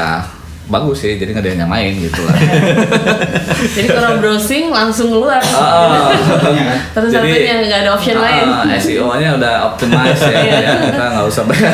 bagus 0.70 1.02
sih 1.02 1.18
jadi 1.18 1.34
nggak 1.34 1.42
ada 1.42 1.50
yang 1.50 1.60
nyamain 1.66 1.98
gitu 1.98 2.22
lah 2.22 2.38
Jadi 3.76 3.88
kalau 3.90 4.22
browsing 4.22 4.70
langsung 4.70 5.10
keluar. 5.10 5.42
Ah, 5.42 6.14
Terus 6.94 7.10
artinya 7.12 7.56
nggak 7.66 7.80
ada 7.84 7.92
option 7.92 8.18
lain. 8.22 8.46
SEO-nya 8.78 9.36
udah 9.36 9.54
optimize 9.68 10.22
ya, 10.22 10.40
ya. 10.64 10.74
kita 10.86 11.04
nggak 11.10 11.26
usah 11.26 11.44
bayar 11.44 11.74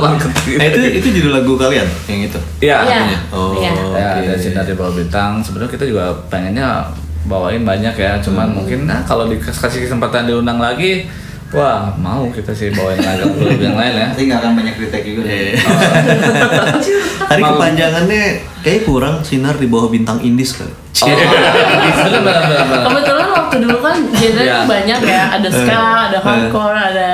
marketing. 0.00 0.56
Eh, 0.58 0.66
itu 0.72 0.78
itu 0.96 1.08
judul 1.20 1.32
lagu 1.36 1.52
kalian 1.54 1.86
yang 2.08 2.20
itu. 2.24 2.40
Iya. 2.58 2.76
Iya. 2.88 3.18
Oh, 3.30 3.52
Iya. 3.54 3.70
Ya, 3.70 4.08
oke. 4.16 4.26
ada 4.26 4.36
sinar 4.40 4.64
di 4.64 4.74
bawah 4.74 4.96
bintang. 4.96 5.44
Sebenarnya 5.44 5.70
kita 5.70 5.84
juga 5.84 6.04
pengennya 6.26 6.88
bawain 7.28 7.62
banyak 7.64 7.94
ya, 7.96 8.20
cuman 8.22 8.52
mungkin 8.52 8.88
nah 8.88 9.04
kalau 9.04 9.28
dikasih 9.28 9.84
kesempatan 9.86 10.24
diundang 10.28 10.56
lagi, 10.56 11.08
wah 11.50 11.90
mau 11.98 12.30
kita 12.30 12.54
sih 12.54 12.70
bawain 12.70 13.02
lagi 13.02 13.26
lagu 13.26 13.42
yang 13.66 13.76
lain 13.76 13.92
ya. 13.92 14.04
Nanti 14.14 14.22
nggak 14.30 14.40
akan 14.40 14.52
banyak 14.56 14.74
kritik 14.78 15.02
juga. 15.04 15.22
Iya. 15.26 15.58
Tadi 17.30 17.42
kepanjangannya 17.42 18.24
kayak 18.60 18.84
kurang 18.84 19.22
sinar 19.22 19.56
di 19.56 19.66
bawah 19.66 19.88
bintang 19.88 20.20
Indis 20.20 20.52
kali. 20.52 20.72
Oh, 21.00 21.06
bener. 21.08 21.52
Kebetulan 22.82 23.28
waktu 23.30 23.56
dulu 23.58 23.78
kan 23.80 23.96
genre 24.12 24.42
Iya. 24.42 24.52
tuh 24.54 24.68
banyak 24.68 25.00
ya, 25.00 25.22
ada 25.32 25.48
ska, 25.48 25.80
ada 26.10 26.18
hardcore, 26.20 26.76
ada 26.76 27.10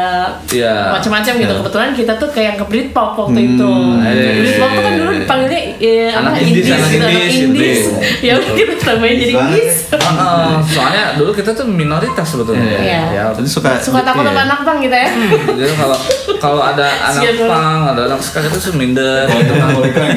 Iya. 0.48 0.74
macam-macam 0.90 1.32
gitu. 1.36 1.52
Kebetulan 1.54 1.90
kita 1.94 2.12
tuh 2.16 2.28
kayak 2.28 2.46
yang 2.48 2.58
ke 2.58 2.66
Britpop 2.66 3.10
waktu 3.16 3.40
itu. 3.46 3.72
iya, 4.02 4.32
Britpop 4.34 4.70
tuh 4.72 4.82
kan 4.82 4.90
iya, 4.90 4.98
dulu 4.98 5.10
iya. 5.12 5.20
dipanggilnya 5.22 5.60
eh, 5.78 6.08
apa 6.08 6.18
Anak 6.18 6.34
indis, 6.40 6.66
anak 6.66 6.88
gitu, 6.88 7.06
indis, 7.06 7.34
indis. 7.36 7.38
indis. 7.38 7.80
Ya 8.20 8.32
udah 8.34 8.50
kita 8.50 8.72
tambahin 8.80 9.16
jadi 9.16 9.34
indis. 9.36 9.74
Heeh, 9.92 10.50
soalnya 10.66 11.04
dulu 11.14 11.30
kita 11.30 11.50
tuh 11.52 11.66
minoritas 11.68 12.26
sebetulnya. 12.26 12.66
Iya. 12.80 13.02
Ya, 13.12 13.24
Jadi 13.30 13.46
suka 13.46 13.70
Suka 13.78 14.00
takut 14.02 14.24
iya. 14.24 14.32
sama 14.32 14.40
anak 14.42 14.58
bang 14.64 14.78
kita 14.82 14.96
ya. 14.98 15.10
jadi 15.54 15.72
kalau 15.76 15.98
kalau 16.36 16.60
ada 16.60 16.86
anak 17.06 17.22
Siap, 17.22 17.34
Bang. 17.38 17.48
pang, 17.48 17.80
ada 17.94 18.00
anak 18.10 18.20
sekarang 18.20 18.50
itu 18.50 18.58
tuh 18.60 18.74
minder 18.74 19.24
gitu 19.30 19.52
kan. 19.52 19.68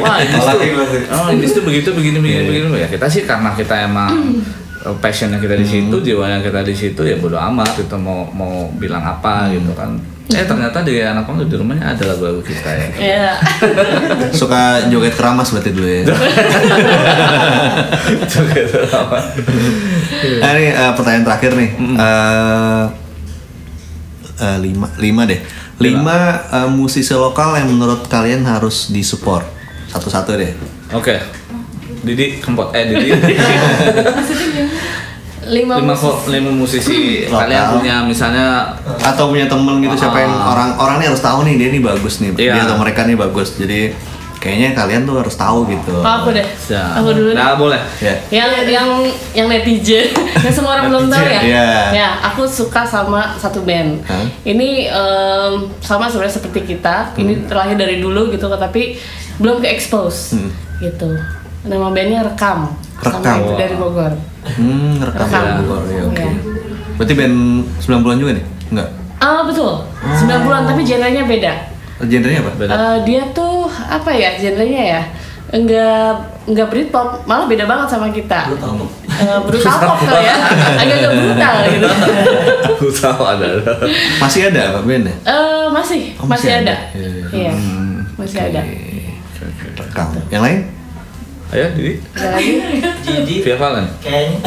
Wah, 0.01 0.15
pasti. 0.17 0.67
Oh 1.19 1.27
ini 1.31 1.45
tuh 1.45 1.63
begitu 1.65 1.89
begini 1.91 2.17
begini 2.23 2.43
begini 2.47 2.79
ya 2.79 2.87
kita 2.87 3.05
sih 3.11 3.23
karena 3.27 3.51
kita 3.55 3.85
emang 3.85 4.39
eh, 4.85 4.95
passionnya 5.03 5.39
kita 5.43 5.59
di 5.59 5.67
situ, 5.67 5.95
jiwanya 5.99 6.39
kita 6.39 6.63
di 6.63 6.75
situ 6.75 7.01
ya 7.03 7.19
bodo 7.19 7.35
amat 7.35 7.75
kita 7.75 7.99
mau 7.99 8.27
mau 8.31 8.71
bilang 8.79 9.03
apa 9.03 9.51
gitu 9.51 9.75
kan. 9.75 9.99
Eh 10.29 10.45
ternyata 10.45 10.85
di 10.85 11.01
anak 11.01 11.25
pang 11.25 11.41
di 11.41 11.57
rumahnya 11.57 11.97
ada 11.97 12.13
lagu-lagu 12.13 12.37
kita 12.45 12.69
ya. 12.69 12.87
Iya. 13.01 13.29
Suka 14.39 14.85
joget 14.85 15.17
keramas 15.17 15.49
berarti 15.49 15.73
dulu 15.73 15.89
ya. 15.89 16.05
Joget 18.29 18.69
apa? 18.93 19.17
Nah, 20.37 20.49
ini 20.53 20.69
eh, 20.69 20.91
pertanyaan 20.93 21.25
terakhir 21.25 21.51
nih. 21.57 21.69
Eh, 21.81 22.85
eh, 24.37 24.57
lima, 24.61 24.87
lima 25.01 25.21
deh. 25.25 25.41
Lima 25.81 26.17
eh, 26.45 26.69
musisi 26.69 27.17
lokal 27.17 27.57
yang 27.57 27.73
menurut 27.73 28.05
kalian 28.05 28.45
harus 28.45 28.93
disupport. 28.93 29.49
Satu-satu 29.89 30.37
deh. 30.37 30.53
Oke. 30.91 31.15
Didi 31.99 32.39
kempot 32.39 32.71
eh 32.71 32.83
Didi. 32.87 33.09
Lima, 35.49 35.81
lima 35.81 35.95
musisi. 35.95 36.03
kok 36.03 36.17
lima 36.29 36.51
musisi 36.51 36.99
Lokal. 37.25 37.39
kalian 37.41 37.63
punya 37.73 37.95
misalnya 38.03 38.47
Atau 39.01 39.31
punya 39.31 39.47
temen 39.47 39.79
gitu 39.79 39.95
siapa 39.97 40.19
yang 40.19 40.29
Ah. 40.31 40.51
orang 40.53 40.69
orang 40.77 40.95
nih 40.99 41.07
harus 41.09 41.19
tahu 41.19 41.41
nih 41.41 41.55
dia 41.55 41.69
nih 41.71 41.81
bagus 41.81 42.19
nih. 42.19 42.29
Iya. 42.35 42.53
Dia 42.53 42.61
atau 42.67 42.77
mereka 42.77 43.01
nih 43.03 43.17
bagus. 43.17 43.55
Jadi 43.55 43.89
kayaknya 44.37 44.71
kalian 44.73 45.01
tuh 45.03 45.17
harus 45.17 45.33
tahu 45.33 45.65
gitu. 45.65 45.95
Oh, 45.95 46.05
aku 46.05 46.31
deh. 46.31 46.45
Ya. 46.69 46.83
Aku 46.93 47.09
dulu. 47.11 47.31
deh. 47.31 47.39
Nah, 47.39 47.55
boleh. 47.55 47.81
Ya. 47.97 48.13
yang 48.29 48.49
yang 48.63 48.89
yang 49.33 49.47
netizen 49.47 50.11
yang 50.45 50.53
semua 50.53 50.77
orang 50.77 50.85
belum 50.87 51.05
tahu 51.07 51.25
ya 51.25 51.41
Iya. 51.41 51.67
ya 51.97 52.09
aku 52.21 52.45
suka 52.45 52.83
sama 52.83 53.33
satu 53.33 53.63
band 53.63 54.05
Hah? 54.05 54.27
ini 54.43 54.85
em, 54.85 55.51
sama 55.79 56.05
sebenarnya 56.05 56.35
seperti 56.35 56.67
kita 56.67 57.15
ini 57.15 57.43
terlahir 57.43 57.73
dari 57.75 57.97
dulu 57.97 58.29
gitu 58.29 58.45
tapi 58.47 58.99
belum 59.35 59.59
ke 59.59 59.67
expose 59.67 60.35
Hmm. 60.35 60.51
Gitu 60.79 61.09
nama 61.61 61.87
bandnya 61.89 62.23
rekam 62.23 62.71
Rekam. 62.97 63.37
itu 63.37 63.53
dari 63.55 63.75
Bogor 63.75 64.13
Hmm, 64.49 64.95
rekam 64.97 65.19
Rekam. 65.21 65.43
ya. 65.43 65.53
Bogor, 65.59 65.81
ya, 65.85 66.01
oke. 66.05 66.15
Iya. 66.17 66.31
Berarti 66.95 67.13
band 67.13 67.35
90-an 67.77 68.17
juga 68.17 68.31
nih? 68.33 68.45
Enggak. 68.69 68.89
ah 69.19 69.41
betul 69.43 69.73
90-an 69.99 70.63
tapi 70.65 70.81
genrenya 70.81 71.23
beda 71.23 71.53
Genrenya 72.01 72.39
apa? 72.39 72.51
Beda. 72.55 72.71
Eh, 72.71 72.97
dia 73.03 73.21
tuh 73.29 73.67
apa 73.67 74.07
ya 74.09 74.31
genrenya 74.33 74.83
ya 74.89 75.01
enggak 75.49 76.13
enggak 76.45 76.67
Britpop 76.69 77.25
malah 77.25 77.43
beda 77.43 77.65
banget 77.65 77.87
sama 77.89 78.07
kita 78.09 78.47
Eh, 79.11 79.39
brutal 79.43 79.75
pop 79.77 79.99
kali 79.99 80.23
ya 80.23 80.35
agak-agak 80.79 81.11
brutal 81.11 81.55
gitu 81.67 81.87
tahu 82.95 83.21
ada. 83.25 83.47
Masih 84.17 84.47
ada 84.47 84.61
apa 84.71 84.79
bandnya? 84.81 85.11
Eh, 85.19 85.65
masih, 85.69 86.15
Oh, 86.15 86.23
masih, 86.23 86.47
masih 86.47 86.51
ada. 86.53 86.63
ada. 86.63 86.75
Iya, 86.93 87.09
iya. 87.09 87.25
Iya, 87.27 87.51
masih 88.15 88.39
ada. 88.41 88.61
Rekam. 89.99 90.31
Yang 90.31 90.43
lain? 90.47 90.59
Ayo 91.49 91.65
Didi. 91.73 91.93
Jadi 93.03 93.33
Via 93.41 93.57
Valen. 93.57 93.85
kayaknya 93.99 94.37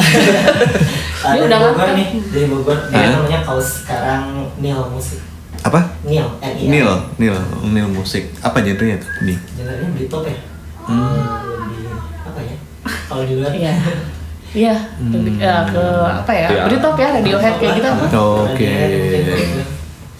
ada 1.27 1.39
udah 1.39 1.57
Bogor 1.61 1.89
nih 1.93 2.07
dari 2.25 2.47
Bogor 2.47 2.77
dia 2.87 3.11
namanya 3.11 3.39
kaos 3.43 3.83
sekarang 3.83 4.47
Nil 4.57 4.79
musik 4.87 5.19
Apa? 5.61 5.79
Nil 6.03 6.23
N 6.39 6.53
I 6.55 6.63
L 6.63 6.71
Nil, 6.71 6.89
Nil, 7.19 7.35
Nil 7.69 7.87
musik. 7.87 8.31
Apa 8.39 8.59
genrenya 8.59 8.97
tuh? 8.97 9.11
Nih. 9.21 9.35
Jenarnya 9.53 9.87
Britpop 9.91 10.25
ya 10.25 10.35
Hmm. 10.83 11.15
lebih 11.63 11.95
apa 12.27 12.39
ya 12.39 12.55
kalau 13.07 13.23
di 13.23 13.39
luar 13.39 13.51
Iya. 13.55 13.71
Iya, 14.53 14.75
lebih 14.99 15.39
ya, 15.39 15.63
ke 15.65 15.85
apa 16.03 16.31
ya? 16.31 16.47
Iya. 16.51 16.63
Britpop 16.67 16.95
ya, 16.95 17.07
Radiohead 17.15 17.55
kayak 17.57 17.73
gitu 17.73 17.87
apa? 17.87 18.05
Oke. 18.43 18.67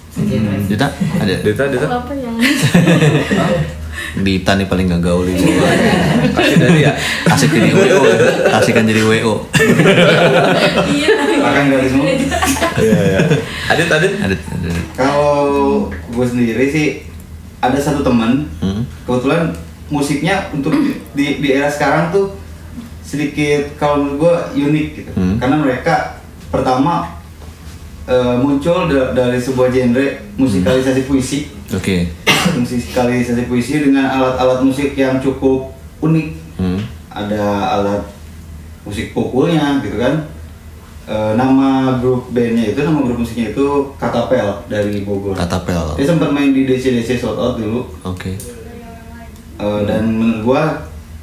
Sejenis. 0.09 0.63
Dita, 0.67 0.87
ada? 1.19 1.33
Dita, 1.37 1.63
Dita. 1.67 1.87
Apa 1.87 2.11
ya? 2.11 2.31
Dita 4.15 4.53
nih 4.53 4.65
paling 4.65 4.85
gak 4.87 5.01
gaul 5.01 5.25
ini. 5.25 5.57
Kasih 6.29 6.55
dari 6.55 6.79
ya. 6.81 6.93
Asik 7.25 7.49
jadi 7.49 7.71
WO. 7.71 8.01
Asikan 8.53 8.85
jadi 8.85 9.01
WO. 9.01 9.33
Iya, 10.85 11.09
akan 11.41 11.63
realisme. 11.67 12.03
Iya, 12.05 12.99
iya. 13.01 13.19
Adit, 13.67 13.89
Adit. 13.89 14.11
Kalau 14.93 15.33
gue 15.89 16.25
sendiri 16.25 16.65
sih 16.67 16.87
ada 17.57 17.75
satu 17.75 18.01
teman 18.01 18.45
Hmm. 18.59 18.83
kebetulan 19.03 19.49
musiknya 19.87 20.45
untuk 20.51 20.75
di, 21.13 21.39
di 21.39 21.49
era 21.49 21.67
sekarang 21.67 22.09
tuh 22.09 22.35
sedikit 23.01 23.75
kalau 23.75 23.97
menurut 23.99 24.17
gue 24.19 24.33
unik 24.63 24.87
gitu 24.95 25.11
Hmm. 25.13 25.35
karena 25.37 25.57
mereka 25.57 25.95
pertama 26.47 27.07
eh, 28.03 28.35
muncul 28.35 28.85
da- 28.85 29.11
dari 29.11 29.37
sebuah 29.37 29.69
genre 29.69 30.07
musikalisasi 30.35 31.01
puisi 31.03 31.47
Oke. 31.71 32.11
Musikalisasi 32.55 33.43
puisi 33.43 33.81
dengan 33.81 34.05
alat-alat 34.07 34.59
musik 34.61 34.93
yang 34.93 35.17
cukup 35.17 35.71
unik 35.99 36.27
Hmm. 36.53 36.77
ada 37.09 37.43
alat 37.73 38.01
musik 38.81 39.11
pukulnya 39.11 39.79
gitu 39.79 39.97
kan 39.97 40.29
Eh, 41.03 41.33
nama 41.33 41.99
grup 41.99 42.31
bandnya 42.31 42.63
itu 42.65 42.79
nama 42.79 43.03
grup 43.03 43.19
musiknya 43.19 43.51
itu 43.51 43.65
Katapel 43.97 44.63
dari 44.65 45.03
Bogor 45.03 45.35
Katapel. 45.35 45.99
dia 45.99 46.07
sempat 46.07 46.31
main 46.31 46.49
di 46.49 46.63
DC 46.63 46.95
DC 46.95 47.17
Sold 47.17 47.35
Out 47.35 47.59
dulu 47.59 47.83
Oke. 48.03 48.39
Eh, 49.53 49.79
dan 49.83 50.07
menurut 50.07 50.41
gua 50.43 50.63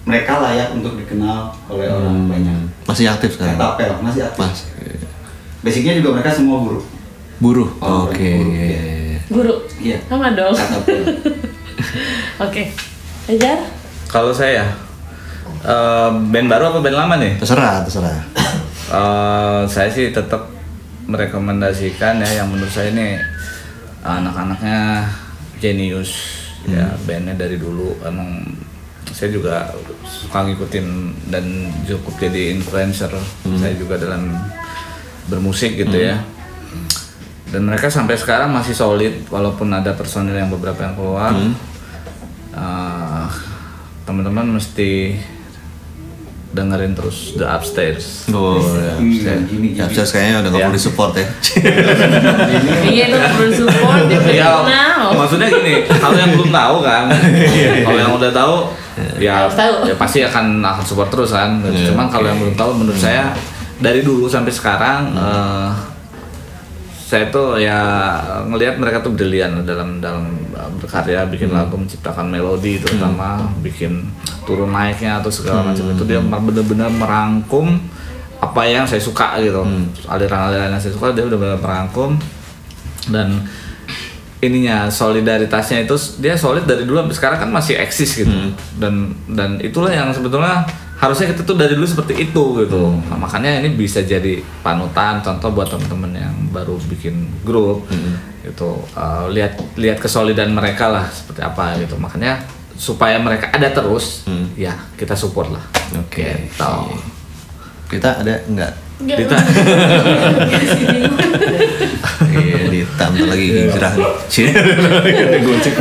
mereka 0.02 0.36
layak 0.38 0.72
untuk 0.72 0.96
dikenal 0.96 1.48
oleh 1.66 1.88
orang 1.88 2.12
Hmm. 2.14 2.28
banyak 2.28 2.58
Masih 2.84 3.08
aktif 3.08 3.34
sekarang. 3.34 3.56
Katapel 3.56 3.90
masih 4.00 4.20
aktif 4.22 4.40
Mas. 4.42 4.60
basicnya 5.60 5.92
juga 5.94 6.12
mereka 6.12 6.28
semua 6.30 6.56
guru 6.58 6.80
Buruh. 7.38 7.68
Oh, 7.80 8.04
Oke. 8.04 8.20
buruh, 8.36 8.52
iya. 8.52 8.80
Guru. 9.30 9.62
iya 9.78 10.02
Sama 10.10 10.34
dong. 10.34 10.52
Oke. 12.44 12.74
Ajar. 13.30 13.58
Kalau 14.10 14.34
saya, 14.34 14.66
eh, 15.62 16.10
band 16.34 16.50
baru 16.50 16.74
apa 16.74 16.78
band 16.82 16.98
lama 16.98 17.14
nih? 17.14 17.38
Terserah, 17.38 17.86
terserah. 17.86 18.26
Eh, 18.90 19.62
saya 19.70 19.86
sih 19.86 20.10
tetap 20.10 20.50
merekomendasikan 21.06 22.18
ya 22.22 22.42
yang 22.42 22.50
menurut 22.50 22.70
saya 22.70 22.90
ini 22.90 23.18
anak-anaknya 24.02 25.06
jenius 25.62 26.40
ya 26.64 26.94
bandnya 27.04 27.34
dari 27.36 27.58
dulu 27.58 27.98
emang 28.06 28.46
saya 29.10 29.34
juga 29.34 29.74
suka 30.06 30.46
ngikutin 30.46 30.86
dan 31.28 31.44
cukup 31.84 32.14
jadi 32.16 32.54
influencer 32.54 33.10
saya 33.58 33.74
juga 33.74 33.98
dalam 33.98 34.32
bermusik 35.26 35.76
gitu 35.76 35.98
ya 35.98 36.22
dan 37.50 37.62
mereka 37.62 37.90
sampai 37.90 38.14
sekarang 38.14 38.50
masih 38.50 38.72
solid 38.72 39.26
walaupun 39.26 39.66
ada 39.68 39.90
personil 39.92 40.34
yang 40.34 40.48
beberapa 40.48 40.80
yang 40.80 40.94
keluar. 40.94 41.34
Eh, 42.50 43.26
teman-teman 44.02 44.58
mesti 44.58 45.18
dengerin 46.50 46.98
terus 46.98 47.38
The 47.38 47.46
Upstairs. 47.46 48.26
Oh, 48.34 48.58
ya. 48.74 48.98
Hmm, 48.98 49.06
gini, 49.06 49.22
Ya, 49.22 49.34
gini. 49.38 49.68
Upstairs 49.78 50.10
kayaknya 50.10 50.42
udah 50.42 50.50
nggak 50.50 50.58
Ya. 50.58 50.66
perlu 50.66 50.78
disupport 50.78 51.12
ya. 51.14 51.26
Iya 52.90 53.04
itu 53.06 53.16
perlu 53.38 53.52
support 53.54 54.02
ya 54.26 54.50
maksudnya 55.14 55.46
gini 55.46 55.86
kalau 55.86 56.16
yang 56.18 56.30
belum 56.34 56.50
tahu 56.50 56.76
kan 56.82 57.04
kalau 57.86 57.98
yang 57.98 58.12
udah 58.18 58.30
tahu 58.34 58.54
ya, 59.22 59.46
ya 59.86 59.94
pasti 59.94 60.26
akan 60.26 60.58
akan 60.58 60.84
support 60.86 61.06
terus 61.10 61.30
kan. 61.30 61.62
Iya, 61.62 61.94
cuman 61.94 62.10
kalau 62.10 62.26
yang 62.26 62.38
belum 62.42 62.54
tahu 62.58 62.70
menurut 62.82 62.98
saya 62.98 63.30
dari 63.78 64.02
dulu 64.02 64.26
sampai 64.26 64.50
sekarang 64.50 65.14
eh, 65.14 65.68
saya 67.10 67.26
tuh 67.26 67.58
ya 67.58 67.74
ngelihat 68.46 68.78
mereka 68.78 69.02
tuh 69.02 69.10
brilian 69.10 69.66
dalam 69.66 69.98
dalam 69.98 70.30
uh, 70.54 70.70
berkarya 70.78 71.26
bikin 71.26 71.50
lagu 71.50 71.74
menciptakan 71.74 72.30
melodi 72.30 72.78
terutama 72.78 73.50
bikin 73.66 74.06
turun 74.46 74.70
naiknya 74.70 75.18
atau 75.18 75.26
segala 75.26 75.66
macam 75.66 75.90
itu. 75.90 76.06
Dia 76.06 76.22
benar-benar 76.22 76.86
merangkum 76.86 77.82
apa 78.38 78.62
yang 78.62 78.86
saya 78.86 79.02
suka 79.02 79.42
gitu. 79.42 79.58
Aliran-aliran 80.06 80.70
yang 80.70 80.78
saya 80.78 80.94
suka 80.94 81.10
dia 81.10 81.26
udah 81.26 81.34
benar 81.34 81.58
merangkum. 81.58 82.14
Dan 83.10 83.42
ininya 84.38 84.86
solidaritasnya 84.86 85.90
itu 85.90 85.98
dia 86.22 86.38
solid 86.38 86.62
dari 86.62 86.86
dulu 86.86 87.02
sampai 87.02 87.16
sekarang 87.18 87.38
kan 87.42 87.50
masih 87.50 87.74
eksis 87.74 88.22
gitu. 88.22 88.54
Dan 88.78 89.18
dan 89.26 89.58
itulah 89.58 89.90
yang 89.90 90.14
sebetulnya 90.14 90.62
harusnya 91.00 91.32
kita 91.32 91.48
tuh 91.48 91.56
dari 91.56 91.72
dulu 91.72 91.88
seperti 91.88 92.28
itu 92.28 92.44
gitu. 92.60 92.92
Nah, 93.08 93.16
makanya 93.16 93.64
ini 93.64 93.72
bisa 93.72 94.04
jadi 94.04 94.44
panutan 94.60 95.24
contoh 95.24 95.48
buat 95.48 95.72
teman-teman 95.72 96.12
yang 96.12 96.36
baru 96.52 96.76
bikin 96.92 97.40
grup 97.40 97.88
gitu. 98.44 98.84
Uh, 98.92 99.24
lihat 99.32 99.56
lihat 99.80 99.96
kesolidan 99.96 100.52
mereka 100.52 100.92
lah 100.92 101.08
seperti 101.08 101.40
apa 101.40 101.80
gitu. 101.80 101.96
Makanya 101.96 102.44
supaya 102.76 103.16
mereka 103.16 103.48
ada 103.48 103.72
terus 103.72 104.28
ya 104.60 104.76
kita 105.00 105.16
support 105.16 105.48
lah. 105.48 105.64
Oke. 105.96 106.52
gitu. 106.52 107.00
Kita 107.88 108.20
ada 108.20 108.44
Dita, 109.00 109.36
Iya, 112.30 112.58
Dita 112.68 113.06
lagi 113.08 113.46
hijrah. 113.48 113.92
Gocek. 115.40 115.74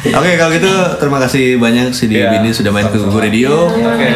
Oke, 0.00 0.30
kalau 0.40 0.50
gitu 0.56 0.72
terima 0.96 1.18
kasih 1.20 1.60
banyak 1.60 1.92
si 1.92 2.08
Iya, 2.08 2.32
Bini 2.32 2.52
sudah 2.52 2.72
main 2.72 2.88
ke 2.88 2.96
Google 3.00 3.28
Radio. 3.28 3.68
Oke. 3.68 4.08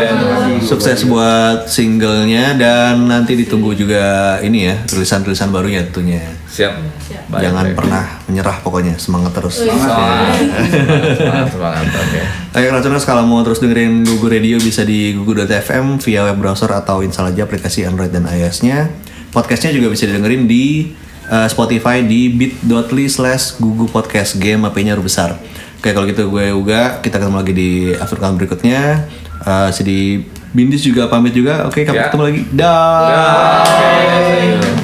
Sukses 0.64 1.04
buat 1.08 1.68
singlenya 1.68 2.56
dan 2.56 3.04
nanti 3.08 3.36
ditunggu 3.36 3.76
juga 3.76 4.36
ini 4.40 4.68
ya 4.68 4.74
tulisan-tulisan 4.88 5.52
barunya 5.52 5.84
tentunya. 5.88 6.20
Siap 6.54 6.74
Baik, 7.26 7.42
Jangan 7.42 7.64
baik. 7.66 7.74
pernah 7.74 8.04
menyerah 8.24 8.56
pokoknya 8.60 8.94
semangat 8.94 9.34
terus. 9.34 9.58
semangat 9.58 10.38
semangat 11.12 11.48
semangat 11.50 11.84
oke 11.90 12.20
Oke, 12.54 12.66
Raconers 12.70 13.02
kalau 13.02 13.24
mau 13.24 13.42
terus 13.42 13.58
dengerin 13.58 14.06
Google 14.06 14.30
Radio 14.32 14.56
bisa 14.56 14.82
di 14.82 15.10
google.fm 15.12 15.98
via 15.98 16.22
web 16.24 16.38
browser 16.38 16.70
atau 16.70 17.02
install 17.02 17.28
aja 17.28 17.42
aplikasi 17.42 17.82
Android 17.82 18.08
dan 18.08 18.24
iOS-nya. 18.24 18.86
Podcastnya 19.28 19.74
juga 19.74 19.90
bisa 19.90 20.06
didengerin 20.06 20.46
di 20.46 20.94
uh, 21.26 21.44
Spotify 21.44 22.00
di 22.00 22.30
bit.ly 22.30 23.06
slash 23.08 23.58
Google 23.58 23.90
Podcast 23.90 24.38
Game 24.38 24.62
HP-nya 24.62 24.94
huruf 24.94 25.10
besar. 25.10 25.34
Oke, 25.76 25.90
kalau 25.90 26.06
gitu 26.06 26.30
gue 26.30 26.54
Uga, 26.54 27.00
kita 27.00 27.18
ketemu 27.18 27.36
lagi 27.36 27.52
di 27.52 27.70
after 27.92 28.16
count 28.16 28.38
berikutnya. 28.38 29.04
Uh, 29.40 29.68
si 29.68 29.82
di 29.82 30.00
Bindis 30.48 30.80
juga 30.80 31.10
pamit 31.10 31.34
juga. 31.34 31.66
Oke, 31.66 31.82
sampai 31.82 31.98
Ya. 31.98 32.06
ketemu 32.06 32.22
lagi. 32.22 32.40
Dah. 32.54 33.66
Oke. 33.66 34.83